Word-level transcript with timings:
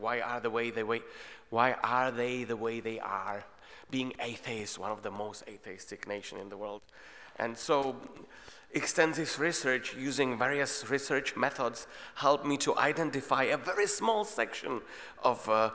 Why 0.00 0.20
are 0.20 0.40
the 0.40 0.50
way 0.50 0.70
they 0.70 0.82
way, 0.82 1.02
why 1.50 1.72
are 1.82 2.10
they 2.10 2.44
the 2.44 2.56
way 2.56 2.80
they 2.80 2.98
are? 3.00 3.44
Being 3.90 4.12
atheist, 4.20 4.78
one 4.78 4.90
of 4.90 5.02
the 5.02 5.10
most 5.10 5.44
atheistic 5.48 6.06
nation 6.06 6.38
in 6.38 6.48
the 6.48 6.56
world. 6.56 6.82
And 7.36 7.56
so 7.56 7.96
extensive 8.72 9.38
research 9.40 9.96
using 9.96 10.38
various 10.38 10.88
research 10.88 11.36
methods 11.36 11.86
helped 12.14 12.46
me 12.46 12.56
to 12.58 12.76
identify 12.78 13.44
a 13.44 13.56
very 13.56 13.86
small 13.86 14.24
section 14.24 14.80
of 15.24 15.48
uh, 15.48 15.70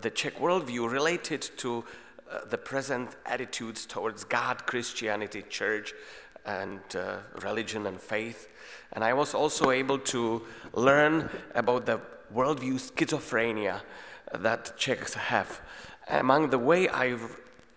the 0.00 0.10
Czech 0.10 0.38
worldview 0.38 0.90
related 0.90 1.42
to 1.58 1.84
uh, 2.30 2.44
the 2.48 2.58
present 2.58 3.16
attitudes 3.26 3.86
towards 3.86 4.24
God, 4.24 4.66
Christianity, 4.66 5.44
church, 5.48 5.94
and 6.44 6.80
uh, 6.94 7.18
religion 7.42 7.86
and 7.86 8.00
faith. 8.00 8.48
And 8.92 9.04
I 9.04 9.12
was 9.12 9.34
also 9.34 9.70
able 9.70 9.98
to 9.98 10.42
learn 10.72 11.28
about 11.54 11.86
the 11.86 12.00
worldview 12.34 12.74
schizophrenia 12.74 13.80
that 14.32 14.76
Czechs 14.76 15.14
have. 15.14 15.60
Among 16.08 16.50
the 16.50 16.58
way 16.58 16.88
I, 16.88 17.16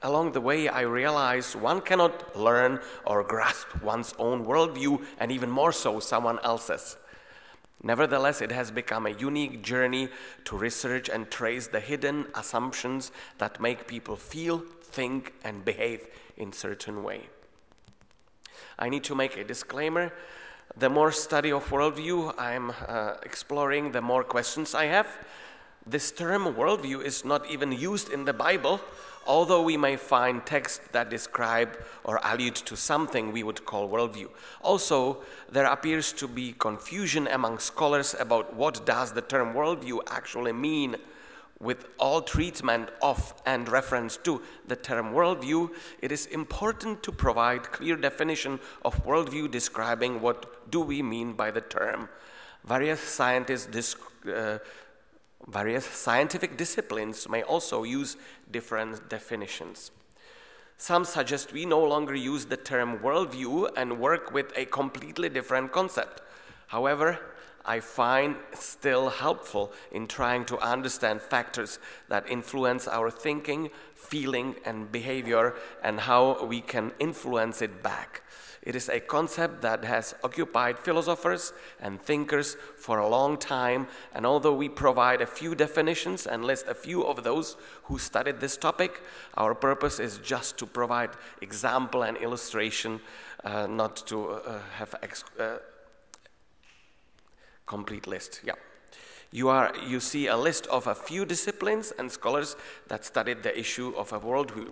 along 0.02 0.31
the 0.31 0.41
way, 0.41 0.67
I 0.67 0.81
realized 0.81 1.55
one 1.55 1.81
cannot 1.81 2.35
learn 2.38 2.79
or 3.05 3.23
grasp 3.23 3.81
one's 3.81 4.13
own 4.17 4.45
worldview, 4.45 5.03
and 5.20 5.31
even 5.31 5.49
more 5.49 5.71
so, 5.71 5.99
someone 5.99 6.39
else's. 6.43 6.98
Nevertheless, 7.85 8.41
it 8.41 8.52
has 8.52 8.71
become 8.71 9.05
a 9.05 9.09
unique 9.09 9.62
journey 9.62 10.07
to 10.45 10.57
research 10.57 11.09
and 11.09 11.29
trace 11.29 11.67
the 11.67 11.81
hidden 11.81 12.27
assumptions 12.34 13.12
that 13.40 13.59
make 13.59 13.88
people 13.88 14.15
feel, 14.15 14.63
think, 14.81 15.34
and 15.43 15.65
behave 15.65 16.07
in 16.38 16.54
certain 16.54 17.04
way. 17.04 17.27
I 18.79 18.90
need 18.90 19.04
to 19.05 19.15
make 19.15 19.35
a 19.38 19.43
disclaimer. 19.43 20.13
The 20.76 20.90
more 20.90 21.12
study 21.12 21.52
of 21.52 21.70
worldview 21.70 22.34
I'm 22.36 22.72
uh, 22.88 23.18
exploring, 23.22 23.91
the 23.91 24.02
more 24.02 24.23
questions 24.23 24.73
I 24.73 24.86
have. 24.86 25.08
This 25.86 26.12
term 26.12 26.55
worldview 26.55 27.04
is 27.04 27.23
not 27.23 27.48
even 27.48 27.72
used 27.72 28.09
in 28.09 28.26
the 28.26 28.34
Bible, 28.34 28.82
although 29.27 29.62
we 29.62 29.77
may 29.77 29.98
find 29.98 30.43
texts 30.43 30.82
that 30.91 31.12
describe 31.12 31.77
or 32.04 32.20
allude 32.24 32.55
to 32.55 32.76
something 32.76 33.32
we 33.32 33.43
would 33.43 33.63
call 33.65 33.88
worldview. 33.88 34.30
Also, 34.63 35.21
there 35.52 35.65
appears 35.65 36.12
to 36.13 36.27
be 36.27 36.54
confusion 36.54 37.27
among 37.27 37.60
scholars 37.60 38.15
about 38.20 38.55
what 38.55 38.84
does 38.84 39.12
the 39.12 39.21
term 39.21 39.54
worldview 39.54 39.99
actually 40.08 40.54
mean 40.54 40.96
with 41.60 41.85
all 41.98 42.21
treatment 42.21 42.90
of 43.02 43.34
and 43.46 43.70
reference 43.70 44.18
to 44.18 44.41
the 44.68 44.76
term 44.76 45.13
worldview, 45.13 45.71
it 46.02 46.12
is 46.12 46.26
important 46.27 47.02
to 47.04 47.12
provide 47.12 47.71
clear 47.71 47.96
definition 47.96 48.60
of 48.84 49.05
worldview 49.05 49.49
describing 49.49 50.20
what 50.20 50.52
do 50.74 50.82
we 50.82 51.02
mean 51.02 51.34
by 51.34 51.49
the 51.52 51.62
term. 51.62 52.10
Various 52.66 52.99
scientists 52.99 53.96
uh, 54.26 54.57
various 55.48 55.85
scientific 55.85 56.57
disciplines 56.57 57.27
may 57.30 57.43
also 57.43 57.84
use 57.84 58.18
different 58.49 59.10
definitions. 59.10 59.91
Some 60.77 61.05
suggest 61.05 61.54
we 61.54 61.65
no 61.65 61.84
longer 61.84 62.15
use 62.15 62.46
the 62.46 62.57
term 62.57 62.99
worldview 62.99 63.70
and 63.77 63.99
work 63.99 64.34
with 64.34 64.52
a 64.56 64.66
completely 64.66 65.30
different 65.30 65.72
concept. 65.72 66.22
However, 66.68 67.19
I 67.66 67.80
find 67.80 68.35
still 68.53 69.09
helpful 69.09 69.72
in 69.91 70.08
trying 70.08 70.46
to 70.46 70.58
understand 70.59 71.22
factors 71.22 71.80
that 72.09 72.30
influence 72.30 72.88
our 72.88 73.09
thinking, 73.12 73.69
feeling, 73.96 74.56
and 74.66 74.91
behavior 74.91 75.53
and 75.84 76.00
how 76.00 76.46
we 76.46 76.62
can 76.62 76.91
influence 77.00 77.62
it 77.62 77.84
back. 77.84 78.24
It 78.66 78.75
is 78.75 78.88
a 78.88 79.01
concept 79.01 79.61
that 79.61 79.83
has 79.83 80.16
occupied 80.23 80.79
philosophers 80.79 81.51
and 81.81 82.01
thinkers 82.01 82.56
for 82.78 83.00
a 83.00 83.07
long 83.07 83.38
time, 83.38 83.88
and 84.13 84.25
although 84.25 84.53
we 84.53 84.69
provide 84.69 85.22
a 85.22 85.25
few 85.25 85.53
definitions 85.53 86.25
and 86.25 86.45
list 86.45 86.67
a 86.67 86.73
few 86.73 87.03
of 87.03 87.23
those 87.23 87.57
who 87.84 88.00
studied 88.00 88.39
this 88.39 88.56
topic, 88.56 89.01
our 89.35 89.53
purpose 89.53 90.00
is 90.00 90.17
just 90.19 90.57
to 90.59 90.66
provide 90.66 91.09
example 91.41 92.03
and 92.03 92.16
illustration, 92.17 93.01
uh, 93.44 93.67
not 93.67 93.97
to 94.07 94.29
uh, 94.29 94.59
have 94.78 94.96
ex- 95.03 95.25
uh, 95.38 95.57
complete 97.66 98.07
list. 98.07 98.41
Yeah. 98.46 98.53
You, 99.31 99.50
are, 99.50 99.73
you 99.88 100.00
see 100.00 100.28
a 100.28 100.38
list 100.38 100.68
of 100.68 100.88
a 100.88 100.96
few 100.96 101.25
disciplines 101.25 101.91
and 101.97 102.09
scholars 102.09 102.56
that 102.88 103.03
studied 103.03 103.44
the 103.44 103.59
issue 103.59 103.94
of 103.97 104.13
a 104.13 104.19
worldview. 104.19 104.72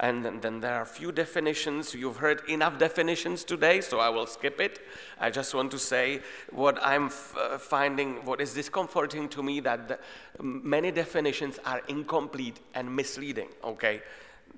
And 0.00 0.24
then 0.40 0.60
there 0.60 0.76
are 0.76 0.82
a 0.82 0.86
few 0.86 1.12
definitions. 1.12 1.94
You've 1.94 2.16
heard 2.16 2.48
enough 2.48 2.78
definitions 2.78 3.44
today, 3.44 3.82
so 3.82 4.00
I 4.00 4.08
will 4.08 4.26
skip 4.26 4.58
it. 4.58 4.80
I 5.20 5.28
just 5.28 5.54
want 5.54 5.70
to 5.72 5.78
say 5.78 6.22
what 6.50 6.78
I'm 6.82 7.06
f- 7.06 7.36
uh, 7.38 7.58
finding, 7.58 8.24
what 8.24 8.40
is 8.40 8.54
discomforting 8.54 9.28
to 9.28 9.42
me, 9.42 9.60
that 9.60 9.88
the, 9.88 9.98
many 10.42 10.90
definitions 10.90 11.58
are 11.66 11.82
incomplete 11.88 12.60
and 12.72 12.96
misleading, 12.96 13.48
okay? 13.62 14.00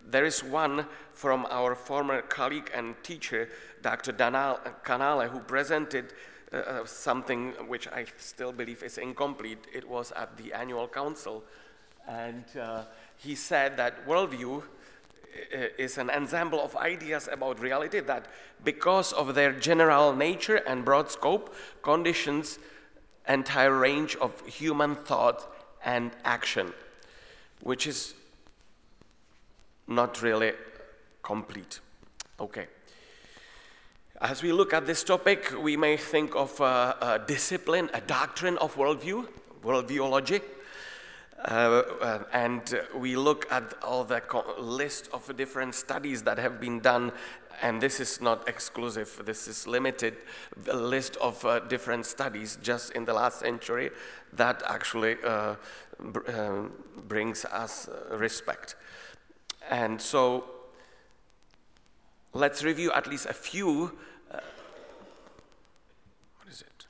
There 0.09 0.25
is 0.25 0.45
one 0.45 0.87
from 1.13 1.45
our 1.51 1.75
former 1.75 2.23
colleague 2.23 2.71
and 2.73 2.95
teacher, 3.03 3.49
Dr. 3.83 4.13
Danal 4.13 4.61
Canale, 4.85 5.29
who 5.29 5.41
presented 5.41 6.13
uh, 6.53 6.57
uh, 6.57 6.85
something 6.85 7.53
which 7.67 7.89
I 7.89 8.07
still 8.17 8.53
believe 8.53 8.85
is 8.85 8.97
incomplete. 8.97 9.67
It 9.75 9.89
was 9.89 10.13
at 10.13 10.37
the 10.37 10.53
annual 10.53 10.87
council. 10.87 11.43
And 12.07 12.45
uh, 12.61 12.85
he 13.17 13.35
said 13.35 13.77
that 13.79 14.07
worldview 14.07 14.59
uh, 14.59 14.67
Uh, 15.33 15.69
is 15.79 15.97
an 15.97 16.11
ensemble 16.11 16.61
of 16.61 16.77
ideas 16.77 17.27
about 17.33 17.59
reality 17.59 18.01
that, 18.01 18.27
because 18.65 19.15
of 19.15 19.35
their 19.35 19.53
general 19.53 20.15
nature 20.15 20.57
and 20.67 20.85
broad 20.85 21.11
scope, 21.11 21.55
conditions 21.83 22.59
entire 23.27 23.79
range 23.79 24.15
of 24.17 24.47
human 24.47 24.95
thought 24.95 25.47
and 25.85 26.11
action, 26.25 26.75
which 27.63 27.87
is 27.87 28.15
not 29.89 30.21
really 30.21 30.53
complete. 31.23 31.81
Okay. 32.39 32.67
As 34.21 34.43
we 34.43 34.53
look 34.53 34.75
at 34.75 34.87
this 34.87 35.03
topic, 35.03 35.53
we 35.59 35.79
may 35.79 35.97
think 35.97 36.37
of 36.37 36.61
a, 36.61 36.97
a 37.01 37.21
discipline, 37.27 37.89
a 37.95 38.03
doctrine 38.03 38.59
of 38.59 38.75
worldview, 38.77 39.27
worldviewology. 39.65 40.43
Uh, 41.45 41.83
uh, 42.01 42.23
and 42.33 42.81
we 42.95 43.17
look 43.17 43.51
at 43.51 43.75
all 43.83 44.05
the 44.05 44.23
list 44.59 45.09
of 45.13 45.37
different 45.37 45.75
studies 45.75 46.23
that 46.23 46.39
have 46.39 46.61
been 46.61 46.79
done, 46.79 47.11
and 47.63 47.81
this 47.81 47.99
is 47.99 48.21
not 48.21 48.49
exclusive, 48.49 49.21
this 49.25 49.49
is 49.49 49.67
limited, 49.67 50.17
a 50.69 50.77
list 50.77 51.17
of 51.17 51.45
uh, 51.45 51.59
different 51.61 52.07
studies 52.07 52.59
just 52.63 52.93
in 52.93 53.05
the 53.05 53.13
last 53.13 53.41
century 53.41 53.91
that 54.33 54.63
actually 54.67 55.17
uh, 55.25 55.57
br- 55.99 56.31
uh, 56.31 56.63
brings 57.09 57.45
us 57.47 57.89
uh, 57.89 58.17
respect. 58.17 58.77
And 59.69 60.01
so 60.01 60.45
let's 62.35 62.63
review 62.63 62.93
at 62.93 63.09
least 63.09 63.27
a 63.27 63.33
few. 63.33 63.93
What 64.31 64.43
is 66.49 66.61
it? 66.63 66.87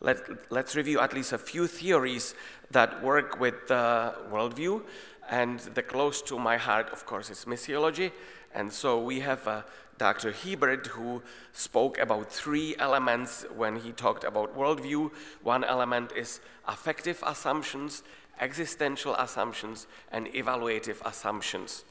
Let, 0.00 0.18
let's 0.50 0.76
review 0.76 1.00
at 1.00 1.12
least 1.12 1.32
a 1.32 1.38
few 1.38 1.66
theories 1.66 2.34
that 2.70 3.02
work 3.02 3.40
with 3.40 3.68
the 3.68 4.14
worldview. 4.30 4.82
And 5.30 5.60
the 5.60 5.82
close 5.82 6.22
to 6.22 6.38
my 6.38 6.56
heart, 6.56 6.90
of 6.90 7.04
course, 7.04 7.30
is 7.30 7.44
missiology. 7.44 8.12
And 8.54 8.72
so 8.72 8.98
we 8.98 9.20
have 9.20 9.46
uh, 9.46 9.62
Dr. 9.98 10.32
Hiebert, 10.32 10.86
who 10.86 11.22
spoke 11.52 11.98
about 11.98 12.32
three 12.32 12.74
elements 12.78 13.44
when 13.54 13.76
he 13.76 13.92
talked 13.92 14.24
about 14.24 14.56
worldview. 14.56 15.10
One 15.42 15.64
element 15.64 16.12
is 16.16 16.40
affective 16.66 17.22
assumptions, 17.26 18.02
existential 18.40 19.14
assumptions, 19.16 19.86
and 20.10 20.28
evaluative 20.28 21.04
assumptions. 21.04 21.84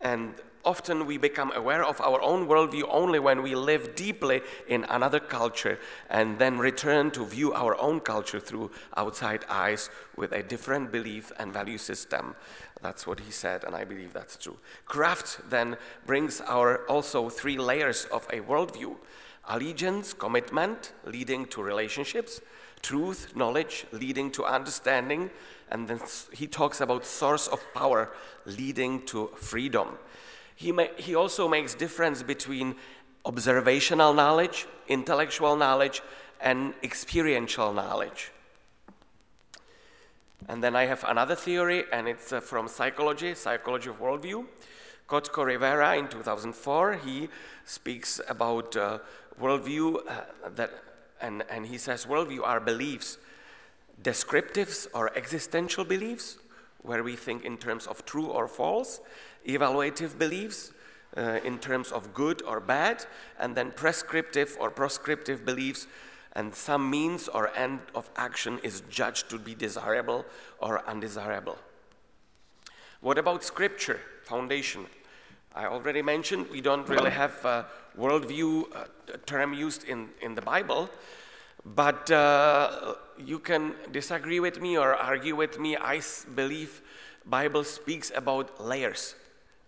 And 0.00 0.34
often 0.66 1.06
we 1.06 1.16
become 1.16 1.52
aware 1.54 1.84
of 1.84 2.00
our 2.00 2.20
own 2.20 2.48
worldview 2.48 2.82
only 2.90 3.18
when 3.18 3.40
we 3.42 3.54
live 3.54 3.94
deeply 3.94 4.42
in 4.68 4.84
another 4.90 5.20
culture 5.20 5.78
and 6.10 6.38
then 6.38 6.58
return 6.58 7.10
to 7.12 7.24
view 7.24 7.54
our 7.54 7.80
own 7.80 8.00
culture 8.00 8.40
through 8.40 8.70
outside 8.96 9.44
eyes 9.48 9.88
with 10.16 10.32
a 10.32 10.42
different 10.42 10.90
belief 10.90 11.32
and 11.38 11.52
value 11.52 11.78
system. 11.78 12.34
That's 12.82 13.06
what 13.06 13.20
he 13.20 13.30
said, 13.30 13.64
and 13.64 13.74
I 13.74 13.84
believe 13.84 14.12
that's 14.12 14.36
true. 14.36 14.58
Kraft 14.84 15.48
then 15.48 15.76
brings 16.04 16.40
our 16.42 16.84
also 16.86 17.30
three 17.30 17.56
layers 17.56 18.04
of 18.06 18.26
a 18.32 18.40
worldview 18.40 18.96
allegiance, 19.48 20.12
commitment, 20.12 20.92
leading 21.04 21.46
to 21.46 21.62
relationships, 21.62 22.40
truth, 22.82 23.34
knowledge, 23.36 23.86
leading 23.92 24.30
to 24.30 24.44
understanding, 24.44 25.30
and 25.70 25.88
then 25.88 26.00
he 26.32 26.46
talks 26.46 26.80
about 26.80 27.04
source 27.04 27.48
of 27.48 27.60
power, 27.74 28.10
leading 28.44 29.04
to 29.06 29.28
freedom. 29.36 29.98
He, 30.56 30.72
may, 30.72 30.90
he 30.96 31.14
also 31.14 31.48
makes 31.48 31.74
difference 31.74 32.22
between 32.22 32.74
observational 33.24 34.14
knowledge, 34.14 34.66
intellectual 34.88 35.54
knowledge, 35.54 36.02
and 36.40 36.74
experiential 36.82 37.72
knowledge. 37.72 38.32
And 40.48 40.62
then 40.64 40.74
I 40.74 40.86
have 40.86 41.04
another 41.04 41.34
theory, 41.34 41.84
and 41.92 42.08
it's 42.08 42.32
uh, 42.32 42.40
from 42.40 42.68
psychology, 42.68 43.34
psychology 43.34 43.90
of 43.90 44.00
worldview, 44.00 44.46
Koltko-Rivera 45.08 45.96
in 45.96 46.08
2004, 46.08 46.94
he 46.94 47.28
speaks 47.64 48.20
about 48.28 48.76
uh, 48.76 48.98
worldview 49.40 49.98
uh, 50.08 50.22
that, 50.54 50.70
and, 51.20 51.44
and 51.48 51.66
he 51.66 51.78
says 51.78 52.06
worldview 52.06 52.42
are 52.42 52.60
beliefs, 52.60 53.18
descriptives 54.02 54.88
or 54.94 55.16
existential 55.16 55.84
beliefs, 55.84 56.38
where 56.82 57.02
we 57.02 57.14
think 57.14 57.44
in 57.44 57.56
terms 57.56 57.86
of 57.86 58.04
true 58.04 58.26
or 58.26 58.48
false, 58.48 59.00
evaluative 59.46 60.18
beliefs, 60.18 60.72
uh, 61.16 61.40
in 61.44 61.58
terms 61.58 61.92
of 61.92 62.12
good 62.12 62.42
or 62.42 62.60
bad, 62.60 63.06
and 63.38 63.56
then 63.56 63.70
prescriptive 63.72 64.56
or 64.60 64.70
proscriptive 64.70 65.44
beliefs, 65.44 65.86
and 66.34 66.54
some 66.54 66.90
means 66.90 67.28
or 67.28 67.56
end 67.56 67.80
of 67.94 68.10
action 68.16 68.58
is 68.62 68.82
judged 68.90 69.30
to 69.30 69.38
be 69.38 69.54
desirable 69.54 70.24
or 70.60 70.86
undesirable. 70.86 71.56
What 73.00 73.18
about 73.18 73.44
scripture, 73.44 74.00
foundation? 74.24 74.86
I 75.54 75.66
already 75.66 76.02
mentioned 76.02 76.48
we 76.50 76.60
don't 76.60 76.86
really 76.86 77.10
have 77.10 77.42
a 77.44 77.66
worldview 77.98 78.76
uh, 78.76 78.84
term 79.24 79.54
used 79.54 79.84
in, 79.84 80.10
in 80.20 80.34
the 80.34 80.42
Bible, 80.42 80.90
but 81.64 82.10
uh, 82.10 82.94
you 83.16 83.38
can 83.38 83.74
disagree 83.90 84.40
with 84.40 84.60
me 84.60 84.76
or 84.76 84.94
argue 84.94 85.34
with 85.34 85.58
me. 85.58 85.76
I 85.78 86.02
believe 86.34 86.82
Bible 87.24 87.64
speaks 87.64 88.12
about 88.14 88.62
layers 88.62 89.14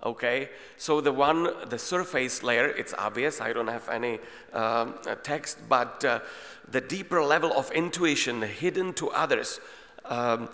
okay? 0.03 0.49
So 0.77 1.01
the 1.01 1.13
one 1.13 1.49
the 1.69 1.79
surface 1.79 2.43
layer 2.43 2.67
it's 2.67 2.95
obvious 2.95 3.41
i 3.41 3.53
don't 3.53 3.69
have 3.69 3.89
any 3.89 4.19
um, 4.53 4.95
text 5.23 5.59
but 5.69 6.05
uh, 6.05 6.21
the 6.71 6.81
deeper 6.81 7.23
level 7.23 7.53
of 7.53 7.71
intuition 7.73 8.43
hidden 8.43 8.93
to 8.95 9.11
others 9.11 9.61
um, 10.05 10.49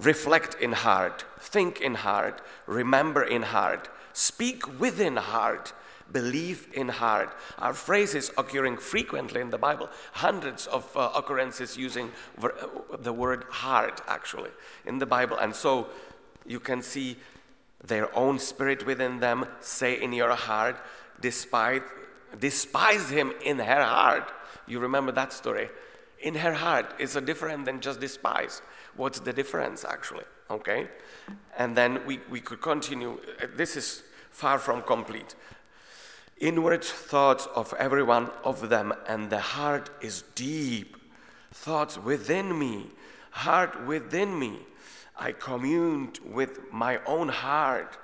reflect 0.00 0.54
in 0.60 0.72
heart 0.72 1.24
think 1.38 1.80
in 1.80 1.94
heart 1.94 2.40
remember 2.66 3.22
in 3.22 3.42
heart 3.42 3.88
speak 4.12 4.80
within 4.80 5.16
heart 5.16 5.72
believe 6.12 6.66
in 6.72 6.88
heart. 6.88 7.36
Are 7.58 7.74
phrases 7.74 8.30
occurring 8.36 8.78
frequently 8.78 9.40
in 9.40 9.50
the 9.50 9.58
bible 9.58 9.88
hundreds 10.12 10.66
of 10.66 10.90
uh, 10.96 11.10
occurrences 11.14 11.76
using 11.76 12.10
the 12.98 13.12
word 13.12 13.44
heart 13.48 14.00
actually 14.06 14.50
in 14.86 14.98
the 14.98 15.06
bible. 15.06 15.36
And 15.38 15.54
so 15.54 15.88
you 16.46 16.60
can 16.60 16.82
see 16.82 17.16
their 17.84 18.14
own 18.16 18.38
spirit 18.38 18.86
within 18.86 19.20
them 19.20 19.46
say 19.60 20.00
in 20.00 20.12
your 20.12 20.34
heart, 20.34 20.76
despite, 21.20 21.82
despise 22.38 23.08
him 23.10 23.32
in 23.44 23.58
her 23.58 23.82
heart. 23.82 24.30
You 24.66 24.80
remember 24.80 25.12
that 25.12 25.32
story? 25.32 25.70
In 26.20 26.34
her 26.34 26.52
heart 26.52 26.94
is 26.98 27.16
a 27.16 27.20
different 27.20 27.64
than 27.64 27.80
just 27.80 28.00
despise. 28.00 28.60
What's 28.96 29.20
the 29.20 29.32
difference 29.32 29.84
actually? 29.84 30.24
Okay? 30.50 30.88
And 31.56 31.76
then 31.76 32.04
we, 32.06 32.20
we 32.30 32.40
could 32.40 32.60
continue. 32.60 33.18
This 33.56 33.76
is 33.76 34.02
far 34.30 34.58
from 34.58 34.82
complete. 34.82 35.34
Inward 36.38 36.84
thoughts 36.84 37.46
of 37.54 37.74
every 37.78 38.02
one 38.02 38.30
of 38.44 38.70
them, 38.70 38.94
and 39.06 39.28
the 39.28 39.38
heart 39.38 39.90
is 40.00 40.24
deep. 40.34 40.96
Thoughts 41.52 41.98
within 41.98 42.58
me, 42.58 42.86
heart 43.30 43.86
within 43.86 44.38
me. 44.38 44.60
I 45.20 45.32
communed 45.32 46.18
with 46.24 46.72
my 46.72 46.98
own 47.06 47.28
heart, 47.28 47.98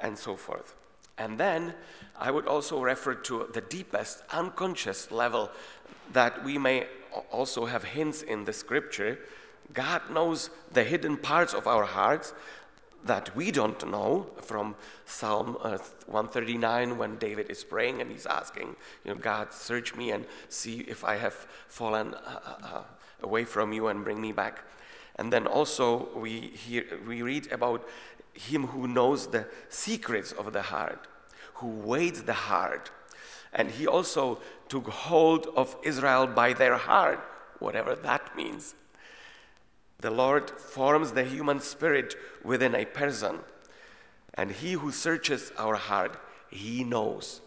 and 0.00 0.18
so 0.18 0.34
forth. 0.34 0.74
And 1.16 1.38
then 1.38 1.74
I 2.18 2.30
would 2.30 2.46
also 2.46 2.82
refer 2.82 3.14
to 3.14 3.48
the 3.52 3.60
deepest 3.60 4.22
unconscious 4.32 5.10
level 5.10 5.50
that 6.12 6.44
we 6.44 6.58
may 6.58 6.86
also 7.30 7.66
have 7.66 7.84
hints 7.84 8.22
in 8.22 8.44
the 8.44 8.52
scripture. 8.52 9.18
God 9.72 10.02
knows 10.10 10.50
the 10.72 10.82
hidden 10.82 11.16
parts 11.16 11.54
of 11.54 11.66
our 11.66 11.84
hearts 11.84 12.32
that 13.04 13.34
we 13.34 13.50
don't 13.50 13.88
know 13.88 14.26
from 14.42 14.74
Psalm 15.06 15.56
uh, 15.62 15.78
139 16.06 16.98
when 16.98 17.16
David 17.16 17.50
is 17.50 17.64
praying 17.64 18.00
and 18.00 18.10
he's 18.10 18.26
asking, 18.26 18.76
you 19.04 19.14
know, 19.14 19.20
God, 19.20 19.52
search 19.52 19.94
me 19.94 20.10
and 20.10 20.26
see 20.48 20.80
if 20.80 21.04
I 21.04 21.16
have 21.16 21.32
fallen 21.68 22.14
uh, 22.14 22.40
uh, 22.62 22.82
away 23.22 23.44
from 23.44 23.72
you 23.72 23.88
and 23.88 24.04
bring 24.04 24.20
me 24.20 24.32
back. 24.32 24.64
And 25.20 25.30
then 25.30 25.46
also 25.46 26.08
we, 26.16 26.40
hear, 26.40 26.86
we 27.06 27.20
read 27.20 27.52
about 27.52 27.86
him 28.32 28.68
who 28.68 28.88
knows 28.88 29.26
the 29.26 29.46
secrets 29.68 30.32
of 30.32 30.54
the 30.54 30.62
heart, 30.62 31.06
who 31.56 31.68
weighs 31.68 32.22
the 32.22 32.32
heart. 32.32 32.90
And 33.52 33.70
he 33.70 33.86
also 33.86 34.40
took 34.70 34.88
hold 34.88 35.46
of 35.54 35.76
Israel 35.82 36.26
by 36.26 36.54
their 36.54 36.78
heart, 36.78 37.20
whatever 37.58 37.94
that 37.96 38.34
means. 38.34 38.74
The 39.98 40.10
Lord 40.10 40.48
forms 40.48 41.12
the 41.12 41.24
human 41.24 41.60
spirit 41.60 42.14
within 42.42 42.74
a 42.74 42.86
person. 42.86 43.40
And 44.32 44.50
he 44.50 44.72
who 44.72 44.90
searches 44.90 45.52
our 45.58 45.74
heart, 45.74 46.18
he 46.48 46.82
knows. 46.82 47.42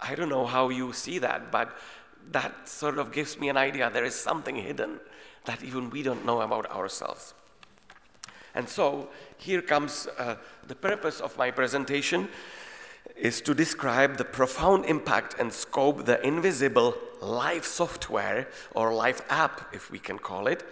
I 0.00 0.14
don't 0.14 0.30
know 0.30 0.46
how 0.46 0.70
you 0.70 0.94
see 0.94 1.18
that, 1.18 1.52
but 1.52 1.76
that 2.30 2.66
sort 2.66 2.96
of 2.96 3.12
gives 3.12 3.38
me 3.38 3.50
an 3.50 3.58
idea. 3.58 3.90
There 3.90 4.04
is 4.04 4.14
something 4.14 4.56
hidden 4.56 5.00
that 5.44 5.62
even 5.62 5.90
we 5.90 6.02
don't 6.02 6.24
know 6.24 6.40
about 6.40 6.70
ourselves. 6.70 7.34
And 8.54 8.68
so 8.68 9.08
here 9.36 9.62
comes 9.62 10.06
uh, 10.18 10.36
the 10.66 10.74
purpose 10.74 11.20
of 11.20 11.36
my 11.36 11.50
presentation 11.50 12.28
is 13.16 13.40
to 13.42 13.54
describe 13.54 14.16
the 14.16 14.24
profound 14.24 14.84
impact 14.86 15.36
and 15.38 15.52
scope 15.52 16.04
the 16.04 16.24
invisible 16.26 16.94
life 17.20 17.64
software 17.64 18.48
or 18.74 18.94
life 18.94 19.20
app, 19.28 19.74
if 19.74 19.90
we 19.90 19.98
can 19.98 20.18
call 20.18 20.46
it, 20.46 20.64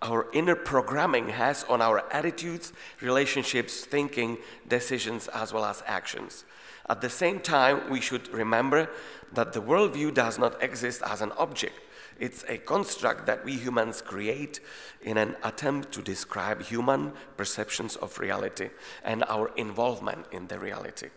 our 0.00 0.26
inner 0.32 0.54
programming 0.54 1.30
has 1.30 1.64
on 1.64 1.82
our 1.82 2.04
attitudes, 2.12 2.72
relationships, 3.00 3.84
thinking, 3.84 4.38
decisions, 4.68 5.28
as 5.28 5.52
well 5.52 5.64
as 5.64 5.82
actions. 5.86 6.44
At 6.88 7.00
the 7.00 7.10
same 7.10 7.40
time, 7.40 7.90
we 7.90 8.00
should 8.00 8.28
remember 8.28 8.88
that 9.32 9.52
the 9.52 9.60
worldview 9.60 10.14
does 10.14 10.38
not 10.38 10.62
exist 10.62 11.02
as 11.04 11.20
an 11.20 11.32
object. 11.32 11.74
It's 12.18 12.44
a 12.48 12.58
construct 12.58 13.26
that 13.26 13.44
we 13.44 13.52
humans 13.52 14.02
create 14.02 14.60
in 15.02 15.16
an 15.16 15.36
attempt 15.44 15.92
to 15.92 16.02
describe 16.02 16.62
human 16.62 17.12
perceptions 17.36 17.96
of 17.96 18.18
reality 18.18 18.70
and 19.04 19.24
our 19.28 19.50
involvement 19.56 20.26
in 20.32 20.48
the 20.48 20.58
reality. 20.58 21.08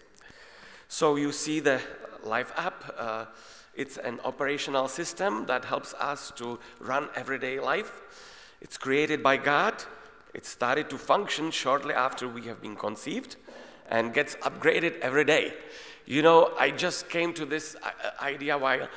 So 0.88 1.16
you 1.16 1.32
see 1.32 1.60
the 1.60 1.82
Life 2.24 2.54
app. 2.56 2.84
Uh, 2.98 3.26
it's 3.76 3.98
an 3.98 4.20
operational 4.24 4.88
system 4.88 5.46
that 5.48 5.66
helps 5.66 5.94
us 5.96 6.32
to 6.36 6.60
run 6.80 7.10
everyday 7.16 7.60
life. 7.60 8.02
It's 8.62 8.78
created 8.78 9.24
by 9.24 9.38
God. 9.38 9.74
It 10.34 10.46
started 10.46 10.90
to 10.92 10.98
function 10.98 11.52
shortly 11.52 11.94
after 11.94 12.28
we 12.28 12.44
have 12.44 12.62
been 12.62 12.76
conceived 12.76 13.38
and 13.90 14.14
gets 14.14 14.36
upgraded 14.36 15.00
every 15.00 15.26
day. 15.26 15.54
You 16.06 16.22
know, 16.22 16.54
I 16.60 16.72
just 16.72 17.10
came 17.10 17.34
to 17.34 17.46
this 17.46 17.76
uh, 17.82 17.90
idea 18.22 18.58
while 18.58 18.88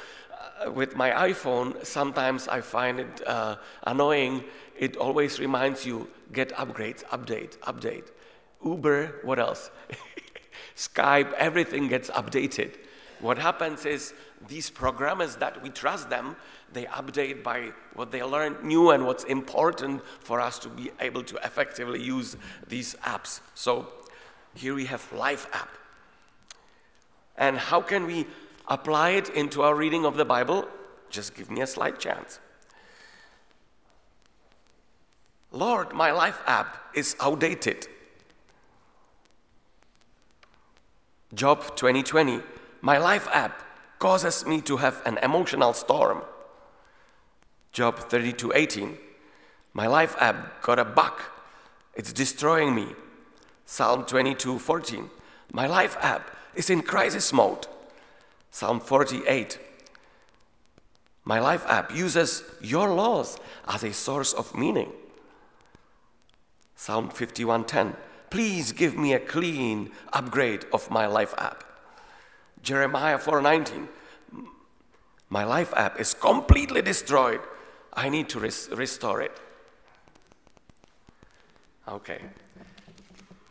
with 0.74 0.96
my 0.96 1.10
iPhone, 1.10 1.84
sometimes 1.84 2.48
I 2.48 2.60
find 2.60 3.00
it 3.00 3.26
uh, 3.26 3.56
annoying. 3.84 4.44
It 4.78 4.96
always 4.96 5.38
reminds 5.38 5.86
you 5.86 6.08
get 6.32 6.50
upgrades, 6.50 7.04
update, 7.04 7.58
update. 7.58 8.10
Uber, 8.64 9.20
what 9.22 9.38
else? 9.38 9.70
Skype, 10.76 11.32
everything 11.34 11.88
gets 11.88 12.10
updated. 12.10 12.76
What 13.20 13.38
happens 13.38 13.86
is 13.86 14.12
these 14.48 14.70
programmers 14.70 15.36
that 15.36 15.62
we 15.62 15.70
trust 15.70 16.10
them, 16.10 16.36
they 16.72 16.84
update 16.86 17.42
by 17.42 17.72
what 17.94 18.10
they 18.10 18.22
learn 18.22 18.56
new 18.62 18.90
and 18.90 19.06
what's 19.06 19.24
important 19.24 20.02
for 20.20 20.40
us 20.40 20.58
to 20.60 20.68
be 20.68 20.90
able 21.00 21.22
to 21.22 21.36
effectively 21.36 22.02
use 22.02 22.36
these 22.68 22.94
apps. 23.04 23.40
So 23.54 23.88
here 24.54 24.74
we 24.74 24.86
have 24.86 25.10
Life 25.12 25.46
app. 25.52 25.70
And 27.36 27.56
how 27.56 27.80
can 27.80 28.06
we 28.06 28.26
apply 28.68 29.10
it 29.10 29.28
into 29.30 29.62
our 29.62 29.74
reading 29.74 30.04
of 30.04 30.16
the 30.16 30.24
Bible, 30.24 30.68
just 31.10 31.34
give 31.34 31.50
me 31.50 31.60
a 31.60 31.66
slight 31.66 31.98
chance. 31.98 32.40
Lord, 35.52 35.92
my 35.92 36.10
life 36.10 36.40
app 36.46 36.76
is 36.94 37.14
outdated. 37.20 37.86
Job 41.32 41.76
2020, 41.76 42.42
my 42.80 42.98
life 42.98 43.28
app 43.32 43.62
causes 43.98 44.44
me 44.46 44.60
to 44.62 44.76
have 44.78 45.00
an 45.06 45.18
emotional 45.18 45.72
storm. 45.72 46.22
Job 47.72 47.98
32:18, 48.08 48.98
my 49.72 49.86
life 49.86 50.16
app 50.18 50.62
got 50.62 50.78
a 50.78 50.84
bug. 50.84 51.20
It's 51.94 52.12
destroying 52.12 52.74
me. 52.74 52.94
Psalm 53.64 54.04
22:14, 54.04 55.10
my 55.52 55.66
life 55.66 55.96
app 56.00 56.30
is 56.54 56.70
in 56.70 56.82
crisis 56.82 57.32
mode. 57.32 57.66
Psalm 58.54 58.78
48. 58.78 59.58
My 61.24 61.40
life 61.40 61.66
app 61.66 61.92
uses 61.92 62.44
your 62.60 62.88
laws 62.88 63.36
as 63.66 63.82
a 63.82 63.92
source 63.92 64.32
of 64.32 64.54
meaning. 64.54 64.92
Psalm 66.76 67.10
51:10. 67.10 67.96
Please 68.30 68.70
give 68.70 68.96
me 68.96 69.12
a 69.12 69.18
clean 69.18 69.90
upgrade 70.12 70.66
of 70.72 70.88
my 70.88 71.04
life 71.04 71.34
app. 71.36 71.64
Jeremiah 72.62 73.18
4:19. 73.18 73.88
My 75.28 75.42
life 75.42 75.72
app 75.76 75.98
is 75.98 76.14
completely 76.14 76.80
destroyed. 76.80 77.40
I 77.92 78.08
need 78.08 78.28
to 78.28 78.38
res- 78.38 78.68
restore 78.70 79.20
it. 79.20 79.36
Okay. 81.88 82.20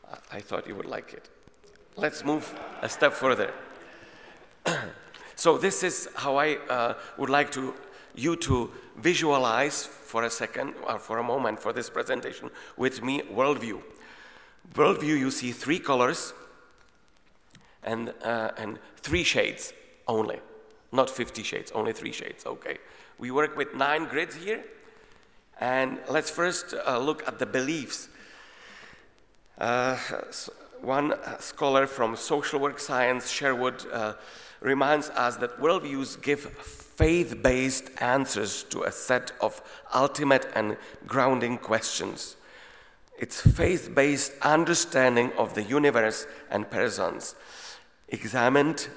I-, 0.10 0.38
I 0.38 0.40
thought 0.40 0.66
you 0.66 0.76
would 0.76 0.92
like 0.98 1.14
it. 1.14 1.30
let's 1.98 2.24
move 2.24 2.56
a 2.82 2.88
step 2.88 3.12
further. 3.14 3.54
so 5.36 5.58
this 5.58 5.84
is 5.84 6.10
how 6.16 6.38
I 6.38 6.56
uh, 6.70 6.94
would 7.18 7.30
like 7.30 7.52
to 7.52 7.74
you 8.16 8.36
to 8.36 8.72
visualize 8.98 9.86
for 9.86 10.24
a 10.24 10.30
second 10.30 10.76
or 10.88 11.00
for 11.00 11.18
a 11.18 11.24
moment 11.24 11.60
for 11.60 11.74
this 11.74 11.90
presentation 11.90 12.50
with 12.78 13.02
me 13.02 13.22
worldview. 13.22 13.82
Worldview, 14.74 15.18
you 15.18 15.32
see 15.32 15.52
three 15.52 15.80
colors 15.80 16.34
and, 17.84 18.14
uh, 18.24 18.52
and 18.58 18.80
three 18.98 19.24
shades 19.24 19.74
only, 20.08 20.40
not 20.92 21.10
50 21.10 21.44
shades, 21.44 21.72
only 21.72 21.94
three 21.94 22.12
shades, 22.12 22.46
okay. 22.46 22.78
We 23.18 23.32
work 23.32 23.58
with 23.58 23.74
nine 23.74 24.06
grids 24.06 24.36
here, 24.36 24.64
and 25.60 26.00
let's 26.10 26.30
first 26.30 26.74
uh, 26.74 26.98
look 26.98 27.28
at 27.28 27.40
the 27.40 27.46
beliefs. 27.46 28.10
Uh, 29.58 29.98
one 30.82 31.14
scholar 31.40 31.88
from 31.88 32.16
social 32.16 32.60
work 32.60 32.80
science, 32.80 33.30
Sherwood, 33.30 33.86
uh, 33.92 34.14
reminds 34.64 35.10
us 35.12 35.36
that 35.38 35.60
worldviews 35.60 36.20
give 36.22 36.40
faith 36.40 37.44
based 37.44 37.92
answers 38.00 38.64
to 38.64 38.84
a 38.84 38.92
set 38.92 39.32
of 39.42 39.62
ultimate 39.94 40.48
and 40.56 40.78
grounding 41.06 41.58
questions. 41.58 42.38
It's 43.20 43.42
faith 43.42 43.94
based 43.94 44.34
understanding 44.42 45.32
of 45.38 45.54
the 45.54 45.64
universe 45.64 46.26
and 46.50 46.70
persons, 46.70 47.36
examined 48.10 48.88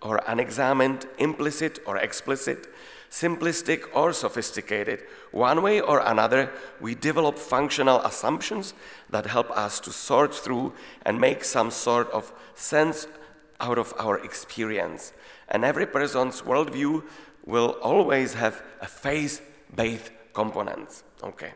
or 0.00 0.22
unexamined, 0.26 1.06
implicit 1.18 1.80
or 1.86 1.96
explicit, 1.96 2.68
simplistic 3.10 3.82
or 3.94 4.12
sophisticated. 4.12 5.02
One 5.32 5.62
way 5.62 5.80
or 5.80 6.00
another, 6.00 6.52
we 6.80 6.94
develop 6.94 7.38
functional 7.38 8.00
assumptions 8.02 8.74
that 9.10 9.26
help 9.26 9.50
us 9.50 9.80
to 9.80 9.92
sort 9.92 10.34
through 10.34 10.74
and 11.04 11.20
make 11.20 11.44
some 11.44 11.70
sort 11.70 12.10
of 12.10 12.32
sense 12.54 13.06
out 13.60 13.78
of 13.78 13.94
our 13.98 14.18
experience. 14.18 15.12
And 15.48 15.64
every 15.64 15.86
person's 15.86 16.42
worldview 16.42 17.04
will 17.44 17.76
always 17.82 18.34
have 18.34 18.62
a 18.80 18.86
faith 18.86 19.40
based 19.74 20.10
component. 20.32 21.02
Okay. 21.22 21.52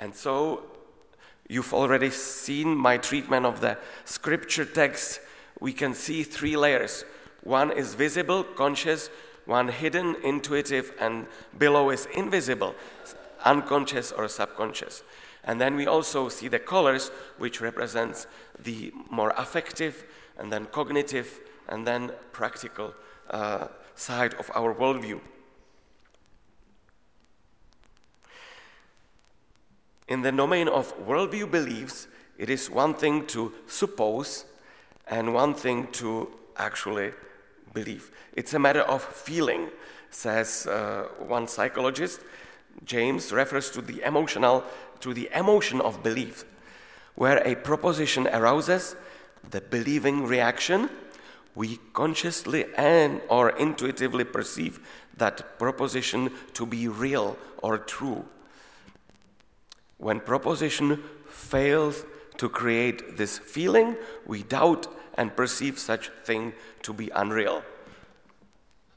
And 0.00 0.14
so 0.14 0.64
you've 1.48 1.72
already 1.72 2.10
seen 2.10 2.76
my 2.76 2.98
treatment 2.98 3.46
of 3.46 3.60
the 3.60 3.78
scripture 4.04 4.64
text. 4.64 5.20
We 5.60 5.72
can 5.72 5.94
see 5.94 6.22
three 6.22 6.56
layers 6.56 7.04
one 7.42 7.70
is 7.70 7.94
visible, 7.94 8.42
conscious, 8.42 9.08
one 9.44 9.68
hidden, 9.68 10.16
intuitive, 10.24 10.92
and 10.98 11.26
below 11.56 11.90
is 11.90 12.06
invisible, 12.06 12.74
unconscious 13.44 14.10
or 14.10 14.26
subconscious. 14.26 15.04
And 15.46 15.60
then 15.60 15.76
we 15.76 15.86
also 15.86 16.28
see 16.28 16.48
the 16.48 16.58
colors, 16.58 17.10
which 17.38 17.60
represents 17.60 18.26
the 18.58 18.92
more 19.10 19.32
affective, 19.36 20.04
and 20.36 20.52
then 20.52 20.66
cognitive, 20.66 21.40
and 21.68 21.86
then 21.86 22.12
practical 22.32 22.94
uh, 23.30 23.68
side 23.94 24.34
of 24.34 24.50
our 24.54 24.74
worldview. 24.74 25.20
In 30.08 30.22
the 30.22 30.32
domain 30.32 30.68
of 30.68 30.96
worldview 31.06 31.50
beliefs, 31.50 32.06
it 32.38 32.50
is 32.50 32.70
one 32.70 32.94
thing 32.94 33.26
to 33.26 33.52
suppose 33.66 34.44
and 35.08 35.34
one 35.34 35.54
thing 35.54 35.88
to 35.92 36.28
actually 36.56 37.12
believe. 37.72 38.10
It's 38.32 38.54
a 38.54 38.58
matter 38.58 38.82
of 38.82 39.02
feeling, 39.02 39.68
says 40.10 40.66
uh, 40.66 41.08
one 41.18 41.48
psychologist. 41.48 42.20
James 42.84 43.32
refers 43.32 43.70
to 43.70 43.80
the 43.80 44.02
emotional, 44.02 44.64
to 45.00 45.14
the 45.14 45.28
emotion 45.34 45.80
of 45.80 46.02
belief, 46.02 46.44
where 47.14 47.38
a 47.46 47.54
proposition 47.54 48.26
arouses 48.26 48.96
the 49.50 49.60
believing 49.60 50.26
reaction 50.26 50.90
we 51.56 51.80
consciously 51.94 52.66
and 52.76 53.22
or 53.28 53.50
intuitively 53.50 54.24
perceive 54.24 54.78
that 55.16 55.58
proposition 55.58 56.30
to 56.52 56.66
be 56.66 56.86
real 56.86 57.36
or 57.62 57.78
true. 57.78 58.24
When 59.96 60.20
proposition 60.20 61.02
fails 61.26 62.04
to 62.36 62.50
create 62.50 63.16
this 63.16 63.38
feeling, 63.38 63.96
we 64.26 64.42
doubt 64.42 64.86
and 65.14 65.34
perceive 65.34 65.78
such 65.78 66.10
thing 66.24 66.52
to 66.82 66.92
be 66.92 67.08
unreal. 67.14 67.62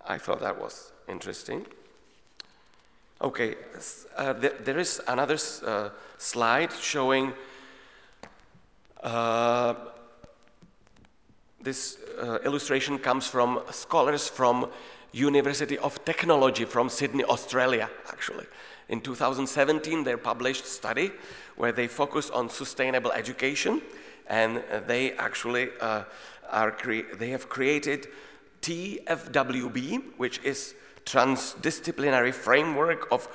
I 0.06 0.18
thought 0.18 0.42
that 0.42 0.60
was 0.60 0.92
interesting. 1.08 1.66
Okay, 3.22 3.56
uh, 4.16 4.34
th- 4.34 4.54
there 4.64 4.80
is 4.80 5.02
another 5.06 5.38
uh, 5.66 5.90
slide 6.18 6.72
showing 6.72 7.34
uh, 9.04 9.74
this 11.62 11.98
uh, 12.22 12.38
illustration 12.46 12.98
comes 12.98 13.28
from 13.28 13.60
scholars 13.72 14.30
from 14.30 14.70
University 15.12 15.78
of 15.80 16.06
Technology 16.06 16.64
from 16.64 16.88
Sydney, 16.88 17.26
Australia, 17.26 17.90
actually. 18.08 18.46
In 18.88 19.02
2017, 19.02 20.06
they 20.06 20.16
published 20.16 20.66
study 20.66 21.12
where 21.58 21.74
they 21.74 21.88
focus 21.88 22.30
on 22.30 22.50
sustainable 22.50 23.12
education, 23.12 23.82
and 24.28 24.64
they 24.88 25.12
actually 25.14 25.72
uh, 25.82 26.04
are 26.50 26.74
they 27.18 27.32
have 27.32 27.50
created 27.50 28.08
TFWB, 28.62 30.04
which 30.16 30.40
is 30.46 30.74
transdisciplinary 31.06 32.34
framework 32.34 33.12
of 33.12 33.28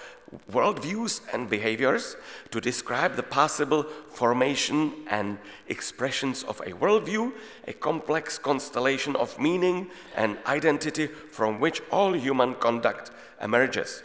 worldviews 0.50 1.20
and 1.32 1.48
behaviors 1.48 2.16
to 2.50 2.60
describe 2.60 3.16
the 3.16 3.22
possible 3.22 3.84
formation 4.10 4.92
and 5.08 5.38
expressions 5.68 6.42
of 6.44 6.60
a 6.60 6.72
worldview, 6.72 7.32
a 7.68 7.72
complex 7.72 8.38
constellation 8.38 9.16
of 9.16 9.38
meaning 9.38 9.90
and 10.16 10.38
identity 10.46 11.06
from 11.06 11.60
which 11.60 11.80
all 11.90 12.14
human 12.14 12.54
conduct 12.54 13.10
emerges. 13.40 14.02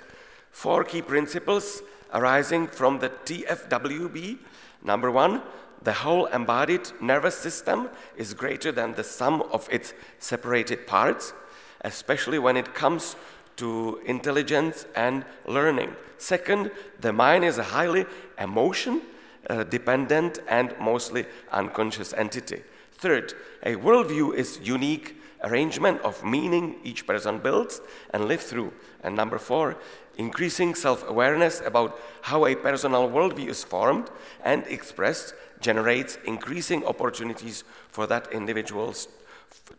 Four 0.51 0.84
key 0.84 1.01
principles 1.01 1.82
arising 2.13 2.68
from 2.68 3.00
the 3.00 3.10
TFWB. 3.10 4.38
Number 4.84 5.12
one, 5.12 5.42
the 5.82 5.94
whole 5.94 6.25
embodied 6.28 6.89
nervous 7.00 7.36
system 7.36 7.89
is 8.18 8.34
greater 8.34 8.72
than 8.72 8.94
the 8.94 9.04
sum 9.04 9.42
of 9.54 9.68
its 9.72 9.94
separated 10.18 10.86
parts, 10.88 11.34
especially 11.82 12.39
when 12.39 12.58
it 12.58 12.74
comes 12.74 13.16
to 13.60 14.01
intelligence 14.06 14.86
and 14.96 15.24
learning. 15.46 15.96
Second, 16.18 16.72
the 17.00 17.13
mind 17.13 17.46
is 17.46 17.58
a 17.58 17.63
highly 17.63 18.06
emotion 18.38 19.01
uh, 19.50 19.63
dependent 19.63 20.39
and 20.48 20.75
mostly 20.80 21.25
unconscious 21.51 22.13
entity. 22.13 22.62
Third, 22.92 23.34
a 23.63 23.75
worldview 23.75 24.36
is 24.36 24.60
unique 24.62 25.16
arrangement 25.44 26.01
of 26.01 26.24
meaning 26.24 26.75
each 26.84 27.08
person 27.08 27.39
builds 27.39 27.82
and 28.13 28.25
lives 28.25 28.44
through. 28.44 28.74
And 29.04 29.16
number 29.16 29.38
four, 29.38 29.78
increasing 30.18 30.75
self-awareness 30.75 31.62
about 31.66 31.98
how 32.22 32.46
a 32.46 32.56
personal 32.56 33.10
worldview 33.10 33.48
is 33.48 33.63
formed 33.63 34.10
and 34.44 34.66
expressed 34.68 35.34
generates 35.62 36.18
increasing 36.25 36.86
opportunities 36.86 37.63
for 37.89 38.06
that 38.08 38.32
individual's 38.34 39.08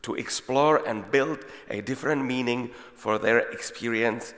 to 0.03 0.15
explore 0.15 0.87
and 0.87 1.11
build 1.11 1.39
a 1.69 1.81
different 1.81 2.25
meaning 2.25 2.71
for 2.95 3.19
their 3.19 3.39
experience 3.51 4.35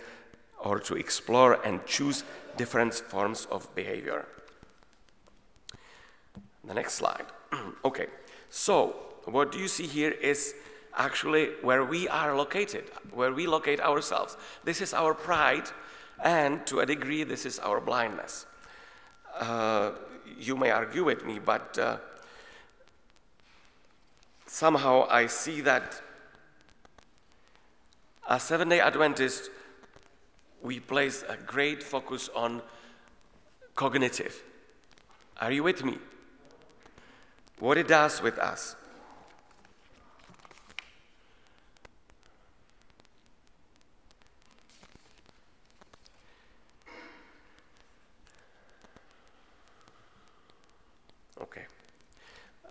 or 0.58 0.78
to 0.80 0.94
explore 0.94 1.54
and 1.64 1.84
choose 1.86 2.24
different 2.56 2.94
forms 2.94 3.46
of 3.50 3.72
behavior. 3.74 4.26
The 6.64 6.74
next 6.74 6.94
slide. 6.94 7.26
okay, 7.84 8.06
so 8.50 8.96
what 9.24 9.52
do 9.52 9.58
you 9.58 9.68
see 9.68 9.86
here 9.86 10.10
is 10.10 10.54
actually 10.96 11.50
where 11.62 11.84
we 11.84 12.08
are 12.08 12.36
located, 12.36 12.84
where 13.12 13.32
we 13.32 13.46
locate 13.46 13.80
ourselves. 13.80 14.36
This 14.64 14.80
is 14.80 14.92
our 14.92 15.14
pride, 15.14 15.68
and 16.22 16.64
to 16.66 16.80
a 16.80 16.86
degree, 16.86 17.24
this 17.24 17.46
is 17.46 17.58
our 17.58 17.80
blindness. 17.80 18.46
Uh, 19.38 19.92
you 20.38 20.56
may 20.56 20.70
argue 20.70 21.04
with 21.04 21.24
me, 21.24 21.38
but 21.38 21.78
uh, 21.78 21.96
somehow 24.52 25.06
I 25.08 25.28
see 25.28 25.62
that 25.62 26.02
as 28.28 28.42
Seventh 28.42 28.70
day 28.70 28.80
Adventist, 28.80 29.50
we 30.62 30.78
place 30.78 31.24
a 31.26 31.38
great 31.38 31.82
focus 31.82 32.28
on 32.36 32.60
cognitive. 33.74 34.42
Are 35.40 35.50
you 35.50 35.62
with 35.62 35.82
me? 35.82 35.98
What 37.60 37.78
it 37.78 37.88
does 37.88 38.20
with 38.20 38.38
us. 38.38 38.76
Okay. 51.40 51.64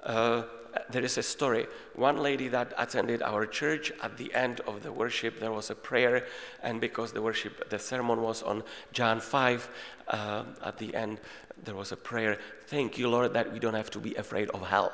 Uh, 0.04 0.44
there 0.92 1.04
is 1.04 1.18
a 1.18 1.24
story. 1.24 1.68
One 1.96 2.18
lady 2.18 2.48
that 2.50 2.74
attended 2.78 3.22
our 3.22 3.46
church 3.46 3.92
at 4.02 4.18
the 4.18 4.34
end 4.34 4.62
of 4.62 4.84
the 4.84 4.92
worship, 4.92 5.40
there 5.40 5.52
was 5.52 5.70
a 5.70 5.76
prayer, 5.76 6.26
and 6.64 6.82
because 6.82 7.12
the 7.12 7.22
worship, 7.22 7.70
the 7.70 7.80
sermon 7.80 8.22
was 8.22 8.44
on 8.44 8.64
John 8.94 9.20
5, 9.20 9.70
uh, 10.08 10.44
at 10.64 10.78
the 10.78 10.96
end, 10.96 11.20
there 11.64 11.76
was 11.76 11.92
a 11.92 11.98
prayer. 11.98 12.38
Thank 12.68 12.98
you, 12.98 13.10
Lord, 13.10 13.34
that 13.34 13.52
we 13.52 13.60
don't 13.60 13.74
have 13.74 13.92
to 13.92 14.00
be 14.00 14.16
afraid 14.16 14.50
of 14.50 14.68
hell. 14.68 14.92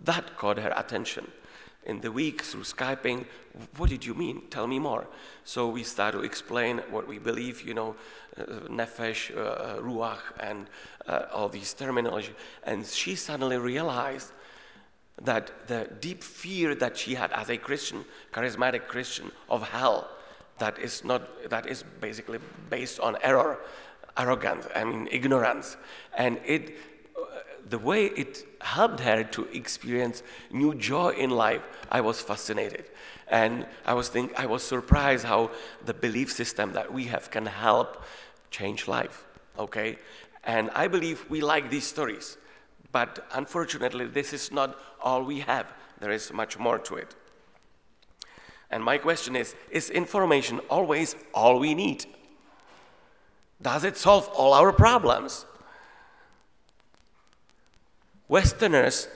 That 0.00 0.36
caught 0.36 0.58
her 0.58 0.72
attention. 0.76 1.30
In 1.86 2.00
the 2.00 2.10
week, 2.10 2.42
through 2.42 2.62
Skyping, 2.62 3.26
what 3.76 3.90
did 3.90 4.06
you 4.06 4.14
mean? 4.14 4.42
Tell 4.48 4.66
me 4.66 4.78
more. 4.78 5.06
So 5.44 5.68
we 5.68 5.82
start 5.82 6.14
to 6.14 6.20
explain 6.20 6.78
what 6.90 7.06
we 7.06 7.18
believe, 7.18 7.62
you 7.62 7.74
know, 7.74 7.94
uh, 8.38 8.44
nefesh, 8.68 9.36
uh, 9.36 9.40
uh, 9.40 9.80
ruach, 9.80 10.20
and 10.40 10.66
uh, 11.06 11.26
all 11.32 11.48
these 11.48 11.74
terminology. 11.74 12.34
And 12.64 12.86
she 12.86 13.14
suddenly 13.14 13.58
realized 13.58 14.32
that 15.22 15.68
the 15.68 15.88
deep 16.00 16.22
fear 16.22 16.74
that 16.74 16.96
she 16.96 17.14
had 17.14 17.32
as 17.32 17.48
a 17.48 17.56
Christian, 17.56 18.04
charismatic 18.32 18.88
Christian, 18.88 19.30
of 19.48 19.68
hell, 19.68 20.08
that 20.58 20.78
is 20.78 21.04
not 21.04 21.50
that 21.50 21.66
is 21.66 21.84
basically 22.00 22.38
based 22.70 23.00
on 23.00 23.16
error, 23.22 23.58
arrogance, 24.16 24.66
I 24.74 24.84
mean 24.84 25.08
ignorance, 25.10 25.76
and 26.16 26.40
it 26.44 26.76
uh, 27.16 27.40
the 27.68 27.78
way 27.78 28.06
it 28.06 28.44
helped 28.60 29.00
her 29.00 29.24
to 29.24 29.44
experience 29.52 30.22
new 30.50 30.74
joy 30.74 31.10
in 31.10 31.30
life, 31.30 31.62
I 31.90 32.00
was 32.00 32.20
fascinated. 32.20 32.86
And 33.28 33.66
I 33.86 33.94
was 33.94 34.08
think 34.08 34.38
I 34.38 34.46
was 34.46 34.62
surprised 34.62 35.24
how 35.24 35.50
the 35.84 35.94
belief 35.94 36.30
system 36.30 36.72
that 36.72 36.92
we 36.92 37.04
have 37.04 37.30
can 37.30 37.46
help 37.46 38.04
change 38.50 38.86
life. 38.86 39.24
Okay? 39.58 39.98
And 40.44 40.70
I 40.74 40.88
believe 40.88 41.24
we 41.30 41.40
like 41.40 41.70
these 41.70 41.86
stories. 41.86 42.36
But 42.94 43.26
unfortunately, 43.32 44.06
this 44.06 44.32
is 44.32 44.52
not 44.52 44.78
all 45.02 45.24
we 45.24 45.40
have. 45.40 45.66
There 45.98 46.12
is 46.12 46.32
much 46.32 46.60
more 46.60 46.78
to 46.78 46.94
it. 46.94 47.16
And 48.70 48.84
my 48.84 48.98
question 48.98 49.34
is 49.34 49.56
Is 49.68 49.90
information 49.90 50.60
always 50.70 51.16
all 51.34 51.58
we 51.58 51.74
need? 51.74 52.06
Does 53.60 53.82
it 53.82 53.96
solve 53.96 54.28
all 54.28 54.54
our 54.54 54.72
problems? 54.72 55.44
Westerners 58.28 59.08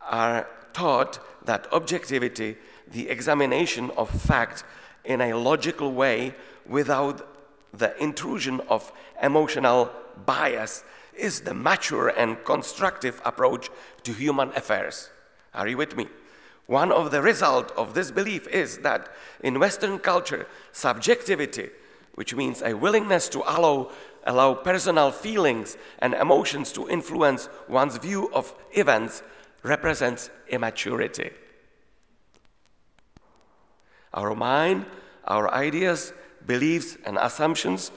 are 0.00 0.46
taught 0.72 1.18
that 1.44 1.66
objectivity, 1.72 2.56
the 2.86 3.08
examination 3.08 3.90
of 3.96 4.08
fact 4.10 4.62
in 5.04 5.20
a 5.20 5.34
logical 5.34 5.92
way 5.92 6.36
without 6.68 7.26
the 7.74 8.00
intrusion 8.00 8.60
of 8.68 8.92
emotional 9.20 9.90
bias, 10.24 10.84
is 11.18 11.40
the 11.40 11.54
mature 11.54 12.08
and 12.08 12.44
constructive 12.44 13.20
approach 13.24 13.70
to 14.04 14.12
human 14.12 14.50
affairs. 14.50 15.10
Are 15.54 15.68
you 15.68 15.76
with 15.76 15.96
me? 15.96 16.06
One 16.66 16.92
of 16.92 17.10
the 17.10 17.22
results 17.22 17.72
of 17.76 17.94
this 17.94 18.10
belief 18.10 18.46
is 18.48 18.78
that 18.78 19.08
in 19.42 19.58
Western 19.58 19.98
culture, 19.98 20.46
subjectivity, 20.72 21.70
which 22.14 22.34
means 22.34 22.62
a 22.62 22.74
willingness 22.74 23.28
to 23.30 23.40
allow 23.40 23.90
allow 24.24 24.52
personal 24.52 25.10
feelings 25.10 25.76
and 26.00 26.12
emotions 26.14 26.70
to 26.72 26.88
influence 26.88 27.48
one's 27.66 27.96
view 27.96 28.30
of 28.34 28.54
events 28.72 29.22
represents 29.62 30.30
immaturity. 30.48 31.30
Our 34.12 34.34
mind, 34.34 34.86
our 35.24 35.52
ideas, 35.52 36.12
beliefs, 36.46 36.96
and 37.04 37.18
assumptions 37.18 37.90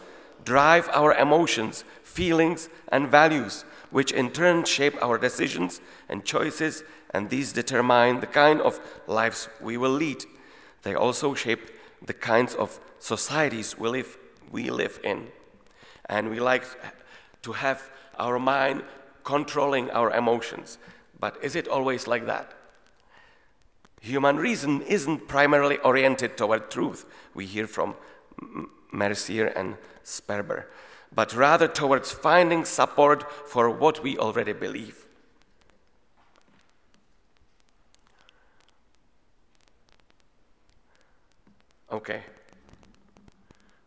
drive 0.43 0.89
our 0.93 1.13
emotions, 1.13 1.83
feelings, 2.03 2.69
and 2.89 3.07
values, 3.07 3.65
which 3.89 4.12
in 4.12 4.31
turn 4.31 4.63
shape 4.63 5.01
our 5.01 5.17
decisions 5.17 5.81
and 6.10 6.25
choices, 6.25 6.83
and 7.13 7.29
these 7.29 7.51
determine 7.53 8.19
the 8.19 8.27
kind 8.27 8.62
of 8.62 8.79
lives 9.07 9.50
we 9.62 9.77
will 9.77 9.91
lead. 9.91 10.24
They 10.83 10.95
also 10.95 11.33
shape 11.33 11.71
the 12.05 12.13
kinds 12.13 12.55
of 12.55 12.79
societies 13.00 13.77
we 13.77 13.89
live, 13.89 14.17
we 14.51 14.69
live 14.69 15.00
in 15.03 15.27
and 16.12 16.29
we 16.29 16.39
like 16.39 16.65
to 17.41 17.53
have 17.53 17.89
our 18.19 18.38
mind 18.38 18.83
controlling 19.24 19.89
our 19.91 20.12
emotions. 20.12 20.77
But 21.19 21.38
is 21.41 21.55
it 21.55 21.67
always 21.67 22.05
like 22.05 22.25
that? 22.25 22.53
Human 24.01 24.38
reason 24.38 24.81
isn't 24.81 25.27
primarily 25.27 25.77
oriented 25.79 26.38
toward 26.38 26.69
truth, 26.69 27.05
we 27.33 27.45
hear 27.45 27.67
from 27.67 27.95
Mercier 28.91 29.47
and 29.47 29.77
Sperber, 30.03 30.65
but 31.13 31.33
rather 31.33 31.67
towards 31.67 32.11
finding 32.11 32.65
support 32.65 33.31
for 33.47 33.69
what 33.69 34.03
we 34.03 34.17
already 34.17 34.53
believe. 34.53 35.05
Okay. 41.91 42.21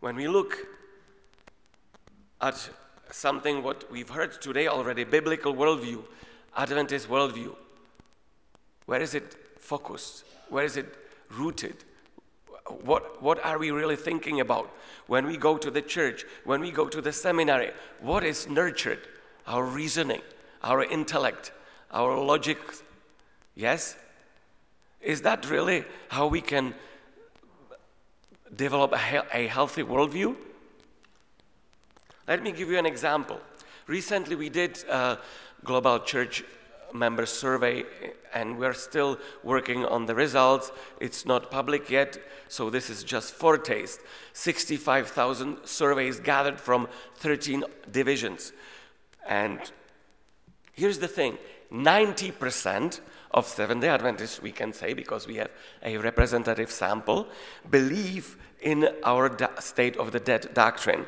When 0.01 0.17
we 0.17 0.29
look 0.29 0.59
at 2.41 2.69
something 3.11 3.63
what 3.63 3.91
we've 3.91 4.11
heard 4.11 4.41
today 4.43 4.67
already 4.67 5.05
biblical 5.05 5.55
worldview, 5.55 6.05
Adventist 6.57 7.09
worldview. 7.09 7.55
Where 8.87 9.01
is 9.01 9.15
it 9.15 9.35
focused? 9.59 10.25
Where 10.51 10.65
is 10.65 10.77
it 10.77 10.95
rooted? 11.31 11.85
What, 12.67 13.23
what 13.23 13.45
are 13.45 13.59
we 13.59 13.71
really 13.71 13.97
thinking 13.97 14.41
about? 14.41 14.71
When 15.07 15.27
we 15.27 15.37
go 15.37 15.59
to 15.59 15.71
the 15.71 15.83
church, 15.83 16.25
when 16.45 16.61
we 16.61 16.71
go 16.71 16.89
to 16.89 17.01
the 17.01 17.13
seminary, 17.13 17.73
what 18.01 18.25
is 18.25 18.49
nurtured? 18.49 19.01
Our 19.47 19.65
reasoning, 19.65 20.23
our 20.63 20.83
intellect, 20.83 21.53
our 21.91 22.19
logic. 22.19 22.59
Yes? 23.55 23.97
Is 25.03 25.21
that 25.23 25.51
really 25.51 25.85
how 26.09 26.27
we 26.27 26.41
can 26.41 26.75
develop 28.57 28.93
a, 28.93 29.23
a 29.33 29.47
healthy 29.47 29.83
worldview? 29.83 30.35
Let 32.27 32.43
me 32.43 32.53
give 32.53 32.71
you 32.71 32.79
an 32.79 32.87
example. 32.87 33.39
Recently, 33.87 34.35
we 34.35 34.49
did 34.49 34.83
a 34.89 35.19
global 35.63 35.99
church 36.01 36.43
member 36.95 37.27
survey, 37.27 37.85
and 38.33 38.57
we're 38.59 38.73
still 38.73 39.19
working 39.43 39.85
on 39.85 40.07
the 40.07 40.15
results. 40.15 40.73
It's 41.01 41.27
not 41.27 41.51
public 41.51 41.91
yet, 41.91 42.19
so 42.49 42.71
this 42.71 42.89
is 42.89 43.05
just 43.05 43.35
foretaste. 43.35 44.01
65,000 44.33 45.59
surveys 45.65 46.21
gathered 46.21 46.61
from 46.61 46.89
13 47.17 47.65
divisions. 47.91 48.53
And 49.27 49.61
here's 50.73 50.99
the 50.99 51.09
thing 51.09 51.37
90% 51.73 53.01
of 53.33 53.47
Seventh 53.47 53.81
day 53.83 53.89
Adventists, 53.89 54.41
we 54.41 54.53
can 54.53 54.73
say, 54.73 54.95
because 54.95 55.27
we 55.27 55.37
have 55.37 55.51
a 55.83 55.99
representative 55.99 56.71
sample, 56.71 57.27
believe 57.69 58.37
in 58.63 58.89
our 59.03 59.37
state 59.61 59.97
of 59.97 60.13
the 60.13 60.21
dead 60.21 60.55
doctrine 60.55 61.07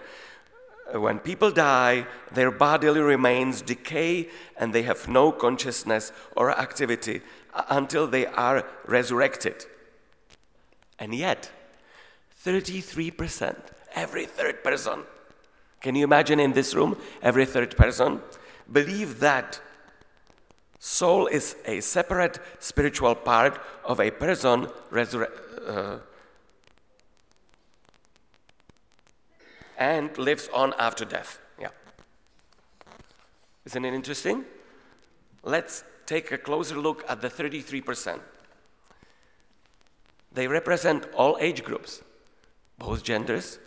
when 0.92 1.18
people 1.18 1.50
die, 1.50 2.06
their 2.32 2.50
bodily 2.50 3.00
remains 3.00 3.62
decay 3.62 4.28
and 4.56 4.72
they 4.72 4.82
have 4.82 5.08
no 5.08 5.32
consciousness 5.32 6.12
or 6.36 6.50
activity 6.50 7.22
until 7.68 8.06
they 8.06 8.26
are 8.26 8.64
resurrected. 8.86 9.66
And 10.98 11.14
yet, 11.14 11.50
33%, 12.44 13.56
every 13.94 14.26
third 14.26 14.62
person, 14.62 15.02
can 15.80 15.94
you 15.94 16.04
imagine 16.04 16.38
in 16.40 16.52
this 16.52 16.74
room, 16.74 16.96
every 17.22 17.46
third 17.46 17.76
person, 17.76 18.20
believe 18.70 19.20
that 19.20 19.60
soul 20.78 21.26
is 21.26 21.56
a 21.66 21.80
separate 21.80 22.38
spiritual 22.60 23.14
part 23.14 23.60
of 23.84 24.00
a 24.00 24.10
person 24.10 24.68
resurrected. 24.90 25.42
Uh, 25.66 25.98
and 29.76 30.16
lives 30.18 30.48
on 30.52 30.74
after 30.78 31.04
death. 31.04 31.38
Yeah. 31.60 31.68
Isn't 33.64 33.84
it 33.84 33.94
interesting? 33.94 34.44
Let's 35.42 35.84
take 36.06 36.32
a 36.32 36.38
closer 36.38 36.76
look 36.76 37.04
at 37.08 37.20
the 37.20 37.28
33%. 37.28 38.20
They 40.32 40.46
represent 40.48 41.06
all 41.14 41.38
age 41.40 41.64
groups, 41.64 42.02
both 42.78 43.02
genders. 43.02 43.58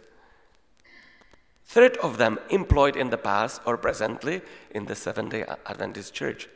Third 1.65 1.97
of 1.97 2.17
them 2.17 2.39
employed 2.49 2.95
in 2.95 3.09
the 3.09 3.17
past 3.17 3.61
or 3.65 3.77
presently 3.77 4.41
in 4.71 4.85
the 4.85 4.95
Seventh 4.95 5.31
day 5.31 5.45
Adventist 5.65 6.13
Church. 6.13 6.47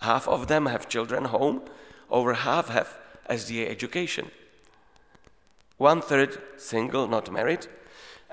Half 0.00 0.28
of 0.28 0.48
them 0.48 0.66
have 0.66 0.88
children 0.88 1.26
home, 1.26 1.62
over 2.10 2.34
half 2.34 2.68
have 2.68 2.98
SDA 3.30 3.70
education. 3.70 4.30
One 5.78 6.00
third 6.02 6.38
single, 6.56 7.08
not 7.08 7.32
married, 7.32 7.66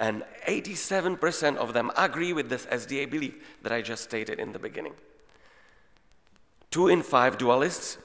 and 0.01 0.23
87% 0.47 1.57
of 1.57 1.73
them 1.73 1.91
agree 1.95 2.33
with 2.33 2.49
this 2.49 2.65
SDA 2.65 3.07
belief 3.09 3.35
that 3.61 3.71
I 3.71 3.83
just 3.83 4.03
stated 4.03 4.39
in 4.39 4.51
the 4.51 4.57
beginning. 4.57 4.95
Two 6.71 6.87
in 6.87 7.03
five 7.03 7.37
dualists 7.37 7.97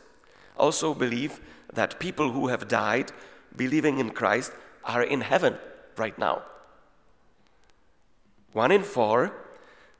also 0.58 0.92
believe 0.92 1.40
that 1.72 1.98
people 1.98 2.32
who 2.32 2.48
have 2.48 2.68
died 2.68 3.12
believing 3.56 3.98
in 3.98 4.10
Christ 4.10 4.52
are 4.84 5.02
in 5.02 5.22
heaven 5.22 5.56
right 5.96 6.18
now. 6.18 6.42
One 8.52 8.72
in 8.72 8.82
four 8.82 9.32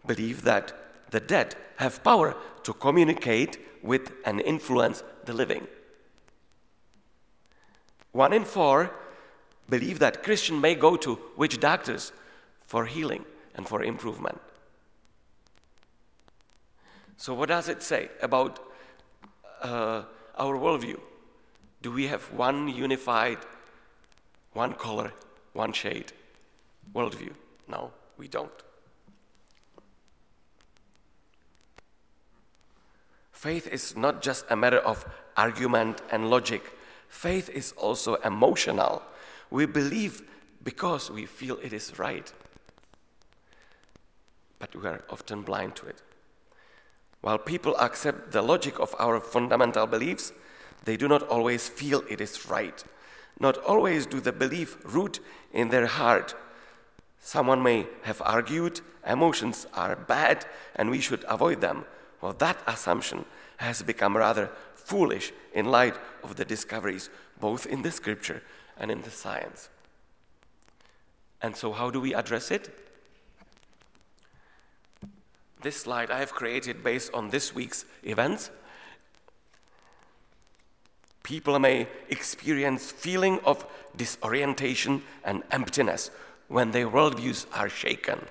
believe 0.07 0.43
that 0.43 0.75
the 1.13 1.21
dead 1.21 1.57
have 1.77 2.05
power 2.05 2.37
to 2.65 2.75
communicate 2.75 3.59
with 3.83 4.13
and 4.27 4.43
influence 4.43 5.03
the 5.25 5.33
living. 5.33 5.67
One 8.13 8.35
in 8.35 8.45
four 8.45 8.91
believe 9.69 9.99
that 9.99 10.23
Christian 10.23 10.61
may 10.61 10.75
go 10.75 10.97
to 10.97 11.19
witch 11.37 11.59
doctors 11.61 12.13
for 12.65 12.87
healing 12.87 13.25
and 13.55 13.69
for 13.69 13.83
improvement. 13.83 14.41
So, 17.17 17.35
what 17.35 17.49
does 17.49 17.69
it 17.69 17.83
say 17.83 18.11
about 18.23 18.61
uh, 19.63 20.03
our 20.37 20.57
worldview? 20.57 21.01
Do 21.83 21.93
we 21.93 22.07
have 22.09 22.23
one 22.33 22.69
unified, 22.69 23.39
one 24.53 24.75
color, 24.75 25.13
one 25.53 25.73
shade 25.73 26.13
worldview? 26.95 27.33
No, 27.69 27.93
we 28.19 28.29
don't. 28.29 28.51
Faith 33.33 33.67
is 33.67 33.97
not 33.97 34.23
just 34.23 34.45
a 34.51 34.57
matter 34.57 34.79
of 34.79 35.07
argument 35.37 36.01
and 36.11 36.31
logic, 36.31 36.73
faith 37.09 37.49
is 37.51 37.73
also 37.73 38.15
emotional. 38.17 39.03
We 39.51 39.67
believe 39.67 40.23
because 40.63 41.11
we 41.11 41.27
feel 41.27 41.59
it 41.63 41.73
is 41.73 41.99
right, 41.99 42.33
but 44.59 44.75
we 44.75 44.87
are 44.89 45.05
often 45.11 45.43
blind 45.43 45.77
to 45.77 45.87
it. 45.87 46.03
While 47.21 47.39
people 47.39 47.77
accept 47.79 48.33
the 48.33 48.43
logic 48.43 48.79
of 48.79 48.95
our 48.99 49.21
fundamental 49.21 49.87
beliefs, 49.87 50.33
they 50.85 50.97
do 50.97 51.09
not 51.09 51.23
always 51.25 51.69
feel 51.69 52.03
it 52.09 52.21
is 52.21 52.49
right. 52.49 52.85
Not 53.39 53.59
always 53.59 54.07
do 54.07 54.21
the 54.21 54.33
belief 54.33 54.79
root 54.85 55.21
in 55.53 55.69
their 55.69 55.87
heart. 55.87 56.35
Someone 57.21 57.63
may 57.63 57.87
have 58.03 58.23
argued 58.25 58.81
emotions 59.07 59.67
are 59.75 59.97
bad 59.97 60.47
and 60.75 60.91
we 60.91 61.01
should 61.01 61.25
avoid 61.29 61.61
them. 61.61 61.85
Well, 62.21 62.33
that 62.35 62.59
assumption 62.67 63.25
has 63.59 63.83
become 63.83 64.17
rather 64.17 64.51
foolish 64.75 65.33
in 65.53 65.67
light 65.67 65.97
of 66.23 66.37
the 66.37 66.45
discoveries 66.45 67.11
both 67.41 67.67
in 67.67 67.83
the 67.83 67.91
scripture 67.91 68.43
and 68.79 68.91
in 68.91 69.03
the 69.03 69.11
science. 69.11 69.69
And 71.43 71.57
so, 71.57 71.73
how 71.73 71.91
do 71.91 72.01
we 72.01 72.15
address 72.15 72.51
it? 72.51 72.75
This 75.63 75.77
slide 75.77 76.11
I 76.11 76.21
have 76.21 76.33
created 76.33 76.85
based 76.85 77.13
on 77.13 77.31
this 77.31 77.55
week's 77.55 77.85
events. 78.03 78.51
People 81.23 81.59
may 81.59 81.89
experience 82.09 82.91
feeling 82.93 83.41
of 83.45 83.67
disorientation 83.97 85.03
and 85.25 85.43
emptiness 85.51 86.11
when 86.49 86.71
their 86.71 86.89
worldviews 86.89 87.47
are 87.53 87.69
shaken. 87.69 88.27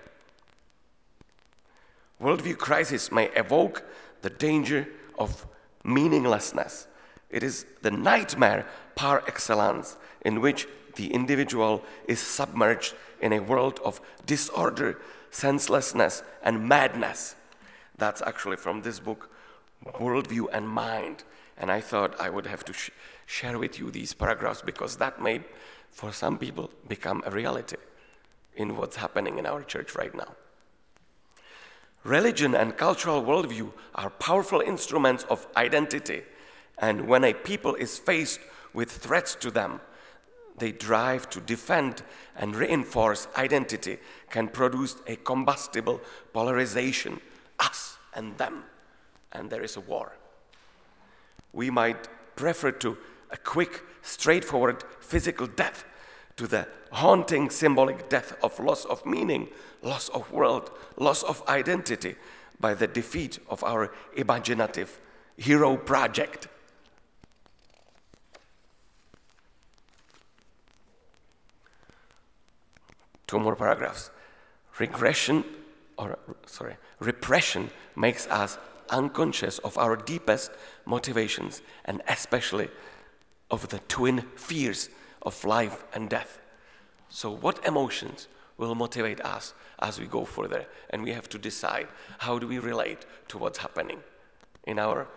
Worldview 2.22 2.58
crisis 2.58 3.12
may 3.12 3.26
evoke 3.36 3.84
the 4.22 4.30
danger 4.30 4.88
of 5.20 5.46
meaninglessness. 5.84 6.88
It 7.36 7.44
is 7.44 7.66
the 7.82 7.92
nightmare 7.92 8.66
par 8.96 9.22
excellence 9.28 9.98
in 10.22 10.40
which 10.40 10.70
the 10.96 11.14
individual 11.14 11.84
is 12.08 12.22
submerged 12.22 12.94
in 13.20 13.34
a 13.34 13.42
world 13.42 13.82
of 13.84 14.00
disorder, 14.26 15.02
senselessness, 15.32 16.24
and 16.42 16.70
madness. 16.70 17.36
That's 17.98 18.22
actually 18.22 18.56
from 18.56 18.84
this 18.84 19.02
book, 19.02 19.30
Worldview 19.86 20.48
and 20.54 20.70
Mind. 20.70 21.26
And 21.58 21.70
I 21.70 21.82
thought 21.82 22.18
I 22.22 22.30
would 22.30 22.46
have 22.46 22.64
to 22.66 22.74
sh- 22.74 22.92
share 23.26 23.60
with 23.60 23.80
you 23.80 23.92
these 23.92 24.14
paragraphs 24.14 24.62
because 24.62 24.96
that 24.96 25.22
may, 25.22 25.42
for 25.92 26.14
some 26.14 26.38
people, 26.38 26.70
become 26.88 27.22
a 27.26 27.32
reality 27.32 27.76
in 28.56 28.78
what's 28.78 28.96
happening 28.96 29.40
in 29.40 29.46
our 29.46 29.62
church 29.62 29.94
right 29.94 30.16
now. 30.16 30.36
Religion 32.06 32.56
and 32.56 32.78
cultural 32.78 33.22
worldview 33.24 33.74
are 33.96 34.10
powerful 34.10 34.62
instruments 34.62 35.26
of 35.26 35.46
identity, 35.58 36.22
and 36.78 37.08
when 37.08 37.24
a 37.24 37.34
people 37.34 37.76
is 37.76 37.98
faced 37.98 38.40
with 38.74 38.92
threats 38.92 39.36
to 39.36 39.52
them, 39.52 39.80
they 40.58 40.72
drive 40.72 41.30
to 41.30 41.42
defend 41.42 42.04
and 42.36 42.56
reinforce 42.56 43.28
identity 43.36 43.98
can 44.30 44.48
produce 44.48 44.96
a 45.08 45.16
combustible 45.18 46.02
polarization 46.34 47.20
us 47.60 47.98
and 48.14 48.38
them, 48.38 48.64
and 49.32 49.50
there 49.50 49.64
is 49.64 49.76
a 49.76 49.82
war. 49.82 50.14
We 51.54 51.70
might 51.70 52.08
prefer 52.36 52.72
to 52.72 52.98
a 53.32 53.38
quick, 53.38 53.84
straightforward 54.02 54.84
physical 55.00 55.48
death 55.48 55.86
to 56.38 56.48
the 56.48 56.68
haunting 56.92 57.50
symbolic 57.50 58.10
death 58.10 58.36
of 58.44 58.60
loss 58.60 58.86
of 58.86 59.06
meaning, 59.06 59.48
loss 59.82 60.10
of 60.10 60.32
world, 60.32 60.72
loss 60.98 61.24
of 61.24 61.44
identity 61.48 62.16
by 62.60 62.74
the 62.74 62.88
defeat 62.88 63.40
of 63.50 63.64
our 63.64 63.94
imaginative 64.16 65.00
hero 65.38 65.78
project. 65.78 66.48
Two 73.28 73.40
more 73.40 73.56
paragraphs. 73.56 74.12
Regression, 74.80 75.44
or 75.98 76.18
sorry, 76.46 76.76
repression 77.00 77.70
makes 77.96 78.28
us 78.28 78.58
unconscious 78.90 79.58
of 79.60 79.78
our 79.78 79.96
deepest 79.96 80.52
motivations 80.86 81.62
and 81.86 82.02
especially 82.08 82.70
of 83.50 83.68
the 83.70 83.80
twin 83.88 84.22
fears 84.36 84.90
of 85.22 85.44
life 85.44 85.84
and 85.94 86.10
death. 86.10 86.40
So, 87.10 87.32
what 87.32 87.66
emotions 87.66 88.28
will 88.58 88.76
motivate 88.76 89.22
us 89.22 89.54
as 89.80 90.00
we 90.00 90.06
go 90.06 90.26
further? 90.26 90.66
And 90.90 91.04
we 91.04 91.12
have 91.12 91.30
to 91.30 91.38
decide 91.38 91.88
how 92.20 92.40
do 92.40 92.48
we 92.48 92.60
relate 92.60 93.06
to 93.30 93.38
what's 93.38 93.60
happening 93.60 94.00
in 94.66 94.80
our 94.80 95.08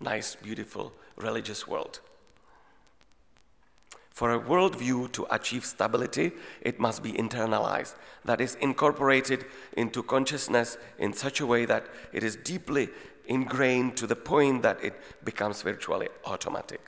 nice, 0.00 0.34
beautiful 0.34 0.92
religious 1.16 1.66
world. 1.66 2.00
For 4.14 4.32
a 4.32 4.38
worldview 4.38 5.10
to 5.14 5.26
achieve 5.28 5.64
stability, 5.64 6.30
it 6.60 6.78
must 6.78 7.02
be 7.02 7.12
internalized, 7.12 7.96
that 8.24 8.40
is, 8.40 8.54
incorporated 8.60 9.44
into 9.76 10.04
consciousness 10.04 10.78
in 10.98 11.12
such 11.12 11.40
a 11.40 11.46
way 11.46 11.64
that 11.64 11.86
it 12.12 12.22
is 12.22 12.36
deeply 12.36 12.90
ingrained 13.26 13.96
to 13.96 14.06
the 14.06 14.14
point 14.14 14.62
that 14.62 14.82
it 14.84 14.94
becomes 15.24 15.62
virtually 15.62 16.08
automatic. 16.26 16.80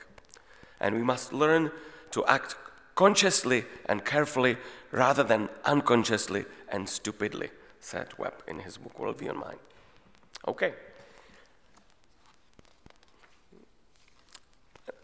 And 0.79 0.95
we 0.95 1.03
must 1.03 1.33
learn 1.33 1.71
to 2.11 2.25
act 2.27 2.55
consciously 2.95 3.65
and 3.87 4.05
carefully 4.05 4.55
rather 4.91 5.23
than 5.23 5.49
unconsciously 5.65 6.45
and 6.69 6.87
stupidly, 6.87 7.49
said 7.81 8.07
Webb 8.17 8.41
in 8.47 8.59
his 8.59 8.77
book 8.77 8.97
Worldview 8.97 9.31
and 9.31 9.39
Mind. 9.39 9.59
Okay. 10.47 10.75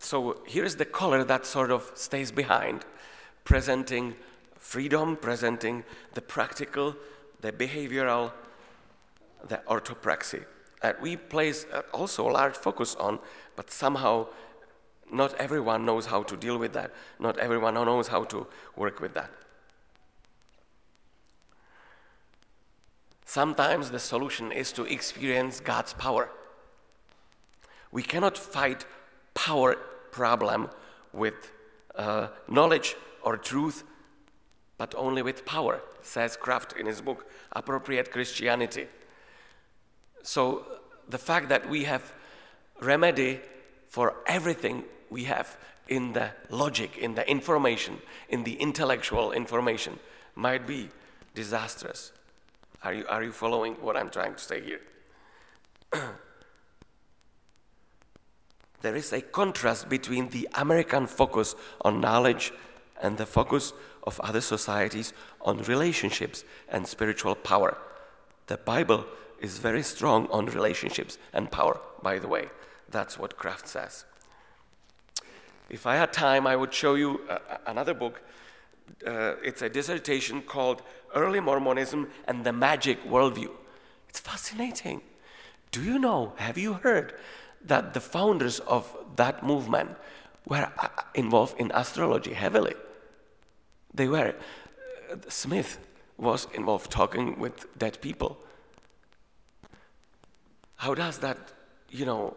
So 0.04 0.42
here 0.46 0.66
is 0.66 0.76
the 0.76 0.86
color 0.86 1.24
that 1.24 1.46
sort 1.46 1.72
of 1.72 1.90
stays 1.96 2.30
behind, 2.30 2.84
presenting 3.46 4.16
freedom, 4.58 5.16
presenting 5.16 5.86
the 6.14 6.22
practical, 6.22 6.98
the 7.40 7.54
behavioral, 7.54 8.34
the 9.48 9.62
orthopraxy. 9.66 10.44
That 10.82 11.02
we 11.02 11.16
place 11.16 11.66
uh, 11.72 11.84
also 11.94 12.30
a 12.30 12.34
large 12.34 12.58
focus 12.58 12.96
on, 12.96 13.20
but 13.56 13.72
somehow 13.72 14.28
not 15.10 15.36
everyone 15.36 15.86
knows 15.86 16.08
how 16.08 16.24
to 16.24 16.36
deal 16.36 16.58
with 16.58 16.74
that. 16.74 16.92
Not 17.18 17.38
everyone 17.38 17.76
knows 17.76 18.10
how 18.10 18.26
to 18.26 18.46
work 18.76 19.00
with 19.00 19.14
that. 19.14 19.32
Sometimes 23.26 23.90
the 23.90 24.00
solution 24.00 24.52
is 24.52 24.74
to 24.74 24.84
experience 24.84 25.62
God's 25.62 25.94
power. 25.94 26.30
We 27.94 28.04
cannot 28.04 28.38
fight 28.38 28.86
power 29.34 29.78
problem 30.14 30.70
with 31.12 31.52
uh, 31.96 32.28
knowledge 32.48 32.96
or 33.22 33.38
truth, 33.38 33.84
but 34.78 34.96
only 34.96 35.22
with 35.22 35.46
power, 35.46 35.82
says 36.02 36.38
Kraft 36.38 36.74
in 36.74 36.86
his 36.86 37.02
book, 37.02 37.26
Appropriate 37.52 38.12
Christianity. 38.12 38.88
So 40.24 40.66
the 41.10 41.18
fact 41.18 41.50
that 41.50 41.70
we 41.70 41.84
have 41.84 42.14
remedy 42.80 43.42
for 43.90 44.16
everything 44.26 44.84
we 45.10 45.26
have 45.26 45.58
in 45.88 46.14
the 46.14 46.32
logic, 46.50 46.98
in 46.98 47.16
the 47.16 47.30
information, 47.30 48.02
in 48.30 48.44
the 48.44 48.54
intellectual 48.54 49.32
information 49.32 50.00
might 50.36 50.66
be 50.66 50.90
disastrous. 51.36 52.12
Are 52.84 52.94
you, 52.94 53.06
are 53.08 53.24
you 53.24 53.32
following 53.32 53.76
what 53.76 53.96
I'm 53.96 54.10
trying 54.10 54.34
to 54.36 54.40
say 54.40 54.62
here? 54.62 54.82
there 58.84 58.96
is 58.98 59.14
a 59.14 59.22
contrast 59.22 59.90
between 59.90 60.30
the 60.30 60.48
American 60.56 61.08
focus 61.08 61.56
on 61.82 62.02
knowledge 62.02 62.52
and 63.02 63.18
the 63.18 63.26
focus 63.26 63.74
of 64.04 64.20
other 64.20 64.42
societies 64.42 65.14
on 65.42 65.64
relationships 65.64 66.44
and 66.68 66.86
spiritual 66.86 67.34
power. 67.34 67.78
The 68.48 68.58
Bible 68.58 69.06
is 69.40 69.58
very 69.58 69.84
strong 69.84 70.28
on 70.28 70.48
relationships 70.48 71.18
and 71.32 71.50
power, 71.50 71.80
by 72.02 72.20
the 72.20 72.28
way. 72.28 72.50
That's 72.90 73.18
what 73.18 73.38
Kraft 73.38 73.70
says. 73.70 74.04
If 75.70 75.88
I 75.88 75.96
had 75.96 76.12
time, 76.12 76.46
I 76.46 76.58
would 76.58 76.74
show 76.74 76.96
you 76.96 77.22
uh, 77.30 77.40
another 77.66 77.94
book. 77.94 78.22
Uh, 79.08 79.36
it's 79.42 79.62
a 79.62 79.70
dissertation 79.70 80.42
called 80.42 80.82
Early 81.16 81.40
Mormonism 81.40 82.10
and 82.28 82.44
the 82.44 82.52
Magic 82.52 83.02
Worldview. 83.06 83.52
It's 84.10 84.20
fascinating. 84.20 85.02
Do 85.72 85.82
you 85.82 85.98
know, 85.98 86.34
have 86.36 86.58
you 86.58 86.74
heard 86.74 87.16
that 87.66 87.94
the 87.94 88.00
founders 88.02 88.60
of 88.60 88.96
that 89.16 89.44
movement 89.44 89.92
were 90.48 90.70
uh, 90.78 90.88
involved 91.14 91.60
in 91.60 91.72
astrology 91.74 92.34
heavily. 92.34 92.76
They 93.94 94.08
were. 94.08 94.36
Smith 95.30 95.78
was 96.18 96.48
involved 96.54 96.92
talking 96.92 97.40
with 97.40 97.68
dead 97.78 98.02
people. 98.02 98.38
How 100.76 100.94
does 100.94 101.20
that, 101.20 101.38
you 101.90 102.06
know, 102.06 102.36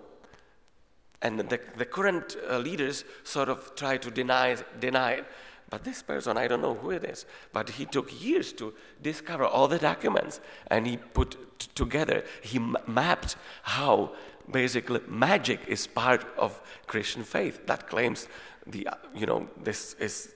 And 1.23 1.41
the, 1.41 1.59
the 1.77 1.87
current 1.87 2.37
uh, 2.37 2.59
leaders 2.59 3.05
sort 3.25 3.49
of 3.49 3.75
try 3.75 3.97
to 3.99 4.11
deny, 4.11 4.57
deny 4.81 5.13
it. 5.13 5.25
But 5.71 5.83
this 5.83 6.03
person, 6.03 6.37
I 6.37 6.47
don't 6.47 6.61
know 6.63 6.75
who 6.75 6.91
it 6.93 7.05
is, 7.05 7.27
but 7.53 7.71
he 7.71 7.87
took 7.87 8.23
years 8.23 8.53
to 8.53 8.73
discover 9.03 9.45
all 9.45 9.67
the 9.67 9.79
documents 9.79 10.41
and 10.71 10.87
he 10.87 10.97
put 10.99 11.59
t- 11.59 11.69
together, 11.75 12.23
he 12.43 12.59
m- 12.59 12.77
mapped 12.87 13.37
how 13.63 14.13
basically 14.51 15.01
magic 15.09 15.61
is 15.67 15.87
part 15.87 16.25
of 16.37 16.61
Christian 16.87 17.25
faith 17.25 17.67
that 17.67 17.89
claims 17.89 18.29
the, 18.67 18.89
you 19.15 19.27
know, 19.27 19.49
this 19.63 19.95
is 19.95 20.35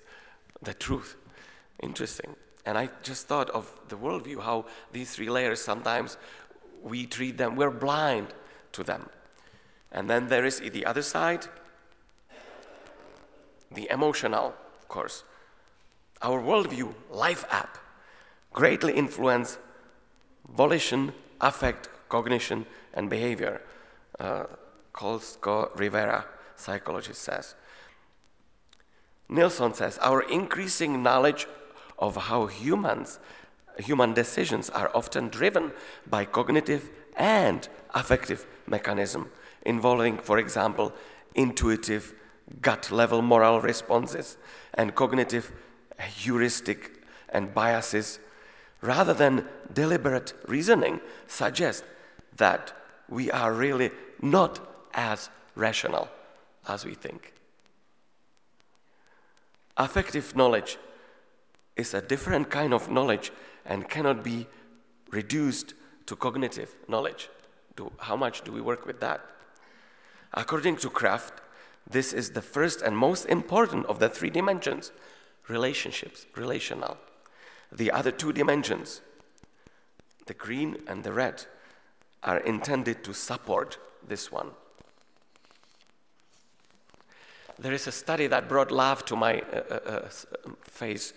the 0.63 0.75
truth. 0.75 1.17
Interesting. 1.83 2.37
And 2.67 2.77
I 2.77 2.91
just 3.03 3.27
thought 3.27 3.51
of 3.51 3.71
the 3.89 3.97
worldview, 3.97 4.43
how 4.43 4.67
these 4.93 5.13
three 5.13 5.31
layers 5.31 5.61
sometimes 5.61 6.17
we 6.83 7.07
treat 7.07 7.37
them, 7.39 7.57
we're 7.57 7.71
blind 7.71 8.29
to 8.73 8.83
them. 8.83 9.09
And 9.93 10.09
then 10.09 10.29
there 10.29 10.45
is 10.45 10.61
the 10.61 10.87
other 10.87 11.03
side, 11.03 11.47
the 13.71 13.89
emotional, 13.91 14.55
of 14.81 14.89
course. 14.89 15.25
Our 16.23 16.41
worldview, 16.41 16.95
life 17.11 17.45
app, 17.51 17.79
greatly 18.53 18.93
influence 18.93 19.59
volition, 20.55 21.13
affect, 21.41 21.89
cognition, 22.09 22.67
and 22.93 23.09
behavior. 23.09 23.63
Uh, 24.19 24.45
Koltko-Rivera, 24.93 26.27
psychologist, 26.57 27.23
says. 27.23 27.55
Nilsson 29.29 29.75
says, 29.75 29.99
Our 29.99 30.23
increasing 30.23 31.03
knowledge 31.03 31.47
of 31.99 32.17
how 32.17 32.47
humans, 32.47 33.19
human 33.79 34.13
decisions 34.13 34.69
are 34.71 34.91
often 34.95 35.29
driven 35.29 35.73
by 36.07 36.25
cognitive 36.25 36.91
and 37.17 37.69
affective 37.95 38.47
mechanism 38.67 39.31
involving, 39.63 40.19
for 40.19 40.39
example, 40.39 40.93
intuitive, 41.35 42.15
gut 42.61 42.91
level 42.91 43.23
moral 43.23 43.61
responses 43.61 44.37
and 44.75 44.95
cognitive 44.95 45.53
heuristic 45.99 47.03
and 47.29 47.55
biases, 47.55 48.19
rather 48.81 49.15
than 49.15 49.47
deliberate 49.73 50.33
reasoning, 50.47 51.01
suggest 51.27 51.85
that 52.37 52.73
we 53.11 53.31
are 53.31 53.53
really 53.53 53.91
not 54.23 54.61
as 54.95 55.29
rational 55.55 56.09
as 56.69 56.85
we 56.85 56.95
think. 56.95 57.35
Affective 59.77 60.37
knowledge 60.37 60.79
is 61.77 61.95
a 61.95 62.03
different 62.03 62.51
kind 62.51 62.73
of 62.73 62.91
knowledge 62.91 63.33
and 63.65 63.89
cannot 63.89 64.23
be 64.23 64.47
reduced 65.11 65.75
to 66.07 66.17
cognitive 66.17 66.75
knowledge. 66.89 67.29
Do, 67.77 67.93
how 67.99 68.17
much 68.17 68.43
do 68.43 68.53
we 68.53 68.61
work 68.61 68.87
with 68.87 69.01
that? 69.01 69.21
According 70.35 70.77
to 70.79 70.91
Kraft, 70.91 71.41
this 71.89 72.13
is 72.13 72.31
the 72.31 72.43
first 72.43 72.83
and 72.83 72.97
most 72.97 73.27
important 73.27 73.87
of 73.87 73.99
the 73.99 74.09
three 74.09 74.31
dimensions 74.31 74.93
relationships, 75.49 76.27
relational. 76.37 76.97
The 77.73 77.91
other 77.91 78.13
two 78.13 78.33
dimensions, 78.33 79.01
the 80.27 80.35
green 80.35 80.77
and 80.87 81.03
the 81.03 81.13
red, 81.13 81.47
are 82.23 82.39
intended 82.39 83.03
to 83.05 83.15
support 83.15 83.79
this 84.07 84.31
one. 84.31 84.51
There 87.59 87.73
is 87.73 87.87
a 87.87 87.93
study 87.93 88.27
that 88.27 88.49
brought 88.49 88.71
love 88.71 89.05
to 89.07 89.17
my 89.17 89.41
uh, 89.41 89.57
uh, 89.71 89.77
uh 89.87 90.09
face. 90.63 91.13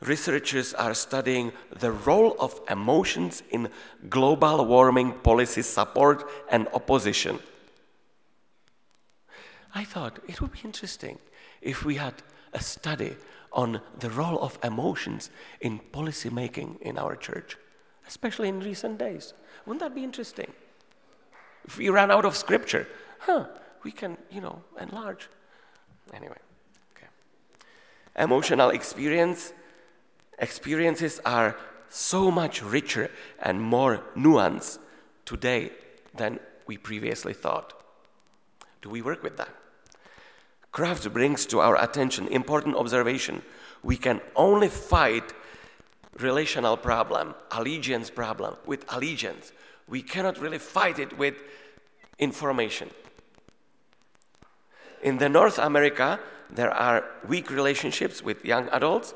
Researchers 0.00 0.74
are 0.74 0.94
studying 0.94 1.52
the 1.78 1.92
role 1.92 2.36
of 2.38 2.60
emotions 2.70 3.42
in 3.50 3.68
global 4.08 4.64
warming 4.64 5.12
policy 5.12 5.62
support 5.62 6.28
and 6.50 6.68
opposition. 6.74 7.38
I 9.74 9.84
thought 9.84 10.18
it 10.26 10.40
would 10.40 10.52
be 10.52 10.60
interesting 10.64 11.18
if 11.60 11.84
we 11.84 11.96
had 11.96 12.14
a 12.52 12.60
study 12.60 13.16
on 13.52 13.80
the 13.98 14.10
role 14.10 14.38
of 14.40 14.58
emotions 14.62 15.30
in 15.60 15.78
policy 15.78 16.30
making 16.30 16.78
in 16.80 16.98
our 16.98 17.16
church, 17.16 17.56
especially 18.06 18.48
in 18.48 18.60
recent 18.60 18.98
days. 18.98 19.34
Wouldn't 19.64 19.80
that 19.80 19.94
be 19.94 20.04
interesting? 20.04 20.52
If 21.64 21.78
we 21.78 21.88
ran 21.88 22.10
out 22.10 22.24
of 22.24 22.36
scripture, 22.36 22.86
huh, 23.20 23.46
we 23.82 23.92
can, 23.92 24.16
you 24.30 24.40
know, 24.40 24.62
enlarge. 24.80 25.28
Anyway, 26.14 26.38
okay. 26.96 27.08
Emotional 28.16 28.70
experience 28.70 29.52
experiences 30.38 31.20
are 31.24 31.56
so 31.88 32.30
much 32.30 32.62
richer 32.62 33.10
and 33.40 33.60
more 33.60 34.02
nuanced 34.16 34.78
today 35.24 35.70
than 36.14 36.38
we 36.66 36.76
previously 36.76 37.32
thought. 37.32 37.72
Do 38.82 38.90
we 38.90 39.02
work 39.02 39.22
with 39.22 39.36
that? 39.38 39.48
Kraft 40.72 41.10
brings 41.12 41.46
to 41.46 41.60
our 41.60 41.82
attention 41.82 42.28
important 42.28 42.76
observation. 42.76 43.42
We 43.82 43.96
can 43.96 44.20
only 44.34 44.68
fight 44.68 45.25
relational 46.18 46.76
problem, 46.76 47.34
allegiance 47.50 48.10
problem 48.10 48.56
with 48.66 48.84
allegiance. 48.88 49.52
We 49.88 50.02
cannot 50.02 50.38
really 50.38 50.58
fight 50.58 50.98
it 50.98 51.16
with 51.18 51.34
information. 52.18 52.90
In 55.02 55.18
the 55.18 55.28
North 55.28 55.58
America, 55.58 56.18
there 56.50 56.70
are 56.70 57.04
weak 57.26 57.50
relationships 57.50 58.22
with 58.22 58.44
young 58.44 58.68
adults, 58.70 59.14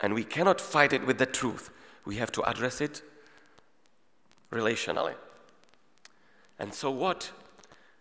and 0.00 0.14
we 0.14 0.24
cannot 0.24 0.60
fight 0.60 0.92
it 0.92 1.06
with 1.06 1.18
the 1.18 1.26
truth. 1.26 1.70
We 2.04 2.16
have 2.16 2.32
to 2.32 2.42
address 2.42 2.80
it 2.80 3.02
relationally. 4.50 5.14
And 6.58 6.74
so, 6.74 6.90
what 6.90 7.30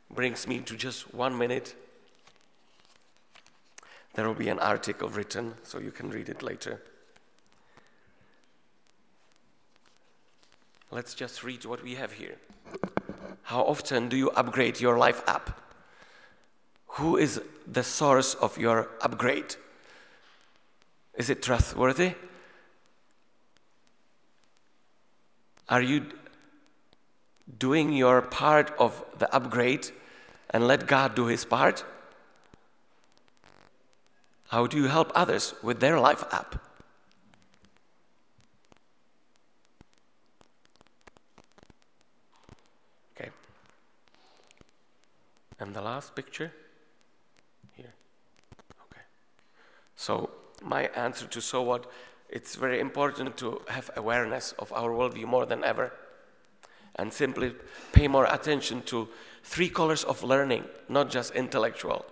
brings 0.09 0.47
me 0.47 0.59
to 0.59 0.75
just 0.75 1.13
one 1.13 1.37
minute? 1.37 1.75
There 4.15 4.27
will 4.27 4.33
be 4.33 4.49
an 4.49 4.59
article 4.59 5.09
written, 5.09 5.53
so 5.63 5.77
you 5.79 5.91
can 5.91 6.09
read 6.09 6.29
it 6.29 6.41
later. 6.41 6.81
Let's 10.91 11.13
just 11.13 11.43
read 11.43 11.65
what 11.65 11.83
we 11.83 11.95
have 11.95 12.13
here. 12.13 12.35
How 13.43 13.61
often 13.61 14.09
do 14.09 14.17
you 14.17 14.31
upgrade 14.31 14.79
your 14.79 14.97
life 14.97 15.21
app? 15.27 15.59
Who 16.97 17.15
is 17.17 17.41
the 17.67 17.83
source 17.83 18.33
of 18.35 18.57
your 18.57 18.89
upgrade? 19.01 19.55
Is 21.15 21.29
it 21.29 21.43
trustworthy? 21.43 22.13
Are 25.67 25.81
you 25.81 26.07
doing 27.59 27.93
your 27.93 28.21
part 28.21 28.73
of 28.79 29.03
the 29.19 29.33
upgrade 29.33 29.91
and 30.49 30.67
let 30.67 30.87
God 30.87 31.13
do 31.13 31.27
his 31.27 31.45
part? 31.45 31.85
How 34.47 34.65
do 34.65 34.77
you 34.77 34.87
help 34.87 35.11
others 35.13 35.53
with 35.61 35.79
their 35.79 35.99
life 35.99 36.23
app? 36.31 36.68
And 45.59 45.73
the 45.73 45.81
last 45.81 46.15
picture 46.15 46.51
here. 47.73 47.93
Okay. 48.85 49.01
So, 49.95 50.29
my 50.63 50.83
answer 50.95 51.25
to 51.27 51.41
so 51.41 51.61
what, 51.61 51.91
it's 52.29 52.55
very 52.55 52.79
important 52.79 53.37
to 53.37 53.61
have 53.67 53.91
awareness 53.95 54.53
of 54.59 54.71
our 54.71 54.89
worldview 54.89 55.25
more 55.25 55.45
than 55.45 55.63
ever 55.63 55.91
and 56.95 57.11
simply 57.13 57.53
pay 57.93 58.07
more 58.07 58.25
attention 58.25 58.81
to 58.83 59.07
three 59.43 59.69
colors 59.69 60.03
of 60.03 60.23
learning, 60.23 60.65
not 60.89 61.09
just 61.09 61.33
intellectual, 61.33 62.05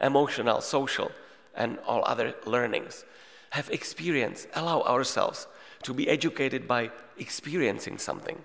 emotional, 0.00 0.60
social 0.60 1.10
and 1.54 1.78
all 1.86 2.02
other 2.04 2.34
learnings. 2.46 3.04
Have 3.50 3.68
experience, 3.70 4.46
allow 4.54 4.82
ourselves 4.82 5.46
to 5.82 5.92
be 5.92 6.08
educated 6.08 6.68
by 6.68 6.90
experiencing 7.18 7.98
something 7.98 8.38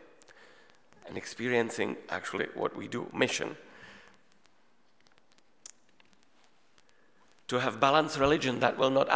and 1.08 1.18
experiencing 1.18 1.98
actually 2.10 2.48
what 2.56 2.76
we 2.76 2.88
do, 2.88 3.08
mission. 3.14 3.56
To 7.50 7.60
have 7.60 7.80
balanced 7.80 8.18
religion 8.20 8.60
that 8.62 8.78
will 8.78 8.90
not, 8.90 9.08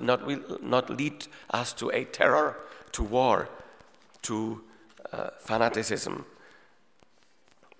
not, 0.00 0.26
will 0.26 0.58
not 0.62 0.90
lead 0.90 1.26
us 1.50 1.72
to 1.74 1.90
a 1.90 2.04
terror, 2.04 2.56
to 2.92 3.02
war, 3.02 3.48
to 4.22 4.62
uh, 5.12 5.30
fanaticism, 5.38 6.24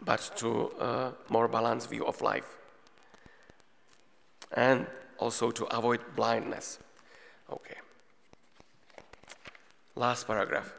but 0.02 0.30
to 0.36 0.70
a 0.80 1.12
more 1.28 1.48
balanced 1.48 1.90
view 1.90 2.04
of 2.06 2.20
life. 2.20 2.56
And 4.52 4.86
also 5.18 5.50
to 5.50 5.64
avoid 5.66 6.00
blindness. 6.14 6.78
Okay. 7.50 7.76
Last 9.96 10.26
paragraph. 10.26 10.72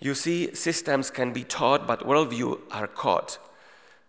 You 0.00 0.14
see, 0.14 0.54
systems 0.54 1.10
can 1.10 1.32
be 1.32 1.44
taught, 1.44 1.86
but 1.86 2.00
worldview 2.00 2.58
are 2.72 2.88
caught. 2.88 3.38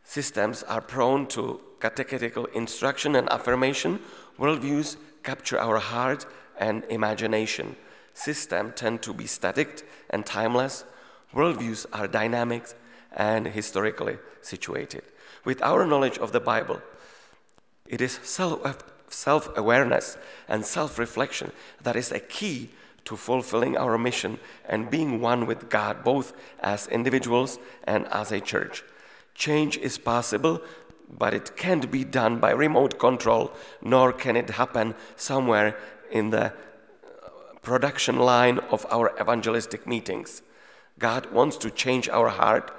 Systems 0.03 0.63
are 0.63 0.81
prone 0.81 1.27
to 1.27 1.61
catechetical 1.79 2.45
instruction 2.47 3.15
and 3.15 3.31
affirmation. 3.31 3.99
Worldviews 4.37 4.97
capture 5.23 5.59
our 5.59 5.79
heart 5.79 6.25
and 6.57 6.83
imagination. 6.89 7.75
Systems 8.13 8.73
tend 8.75 9.01
to 9.01 9.13
be 9.13 9.25
static 9.25 9.87
and 10.09 10.25
timeless. 10.25 10.85
Worldviews 11.33 11.85
are 11.93 12.07
dynamic 12.07 12.65
and 13.11 13.47
historically 13.47 14.17
situated. 14.41 15.03
With 15.45 15.61
our 15.61 15.85
knowledge 15.85 16.17
of 16.17 16.31
the 16.31 16.39
Bible, 16.39 16.81
it 17.87 18.01
is 18.01 18.19
self 18.23 19.57
awareness 19.57 20.17
and 20.47 20.65
self 20.65 20.99
reflection 20.99 21.51
that 21.81 21.95
is 21.95 22.11
a 22.11 22.19
key 22.19 22.69
to 23.05 23.17
fulfilling 23.17 23.77
our 23.77 23.97
mission 23.97 24.39
and 24.67 24.89
being 24.89 25.19
one 25.19 25.45
with 25.45 25.69
God, 25.69 26.03
both 26.03 26.33
as 26.61 26.87
individuals 26.87 27.59
and 27.85 28.07
as 28.07 28.31
a 28.31 28.39
church. 28.39 28.83
Change 29.35 29.77
is 29.77 29.97
possible, 29.97 30.61
but 31.17 31.33
it 31.33 31.55
can't 31.55 31.89
be 31.91 32.03
done 32.03 32.39
by 32.39 32.51
remote 32.51 32.99
control, 32.99 33.51
nor 33.81 34.13
can 34.13 34.35
it 34.35 34.51
happen 34.51 34.95
somewhere 35.15 35.77
in 36.11 36.29
the 36.29 36.45
uh, 36.45 36.51
production 37.61 38.17
line 38.17 38.59
of 38.71 38.85
our 38.91 39.13
evangelistic 39.19 39.87
meetings. 39.87 40.41
God 40.99 41.31
wants 41.31 41.57
to 41.57 41.71
change 41.71 42.07
our 42.09 42.29
heart. 42.29 42.71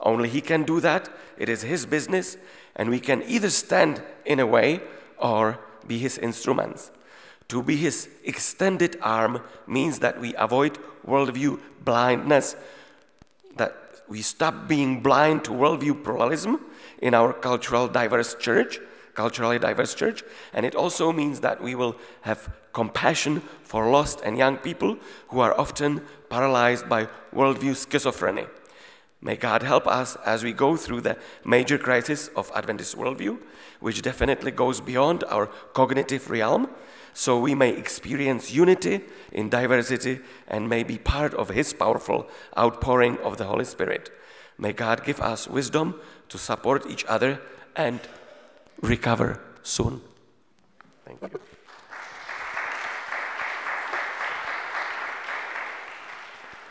Only 0.00 0.28
He 0.28 0.40
can 0.40 0.64
do 0.64 0.80
that. 0.80 1.08
It 1.38 1.48
is 1.48 1.62
His 1.62 1.86
business, 1.86 2.36
and 2.74 2.88
we 2.88 3.00
can 3.00 3.22
either 3.24 3.50
stand 3.50 4.02
in 4.24 4.40
a 4.40 4.46
way 4.46 4.80
or 5.18 5.58
be 5.86 5.98
His 5.98 6.18
instruments. 6.18 6.90
To 7.48 7.62
be 7.62 7.76
His 7.76 8.08
extended 8.24 8.98
arm 9.02 9.42
means 9.66 9.98
that 9.98 10.20
we 10.20 10.34
avoid 10.36 10.78
worldview 11.06 11.60
blindness, 11.84 12.56
that 13.56 13.81
we 14.12 14.20
stop 14.20 14.68
being 14.68 15.00
blind 15.00 15.42
to 15.42 15.50
worldview 15.52 16.04
pluralism 16.04 16.60
in 17.00 17.14
our 17.14 17.32
cultural 17.32 17.88
diverse 17.88 18.34
church, 18.34 18.78
culturally 19.14 19.58
diverse 19.58 19.94
church, 19.94 20.22
and 20.52 20.66
it 20.66 20.74
also 20.74 21.12
means 21.12 21.40
that 21.40 21.62
we 21.62 21.74
will 21.74 21.96
have 22.20 22.50
compassion 22.74 23.40
for 23.64 23.88
lost 23.88 24.20
and 24.22 24.36
young 24.36 24.58
people 24.58 24.98
who 25.28 25.40
are 25.40 25.58
often 25.58 26.02
paralyzed 26.28 26.90
by 26.90 27.08
worldview 27.34 27.72
schizophrenia. 27.72 28.50
May 29.22 29.36
God 29.36 29.62
help 29.62 29.86
us 29.86 30.18
as 30.26 30.44
we 30.44 30.52
go 30.52 30.76
through 30.76 31.00
the 31.00 31.16
major 31.42 31.78
crisis 31.78 32.28
of 32.36 32.52
Adventist 32.54 32.98
worldview, 32.98 33.38
which 33.80 34.02
definitely 34.02 34.50
goes 34.50 34.82
beyond 34.82 35.24
our 35.24 35.46
cognitive 35.72 36.28
realm, 36.28 36.68
so 37.14 37.38
we 37.38 37.54
may 37.54 37.70
experience 37.70 38.52
unity 38.52 39.00
in 39.32 39.48
diversity 39.48 40.20
and 40.48 40.68
may 40.68 40.82
be 40.82 40.98
part 40.98 41.34
of 41.34 41.50
His 41.50 41.72
powerful 41.72 42.28
outpouring 42.58 43.18
of 43.18 43.36
the 43.36 43.44
Holy 43.44 43.64
Spirit. 43.64 44.10
May 44.58 44.72
God 44.72 45.04
give 45.04 45.20
us 45.20 45.48
wisdom 45.48 46.00
to 46.28 46.38
support 46.38 46.86
each 46.86 47.04
other 47.06 47.40
and 47.76 48.00
recover 48.80 49.40
soon. 49.62 50.00
Thank 51.04 51.22
you. 51.22 51.40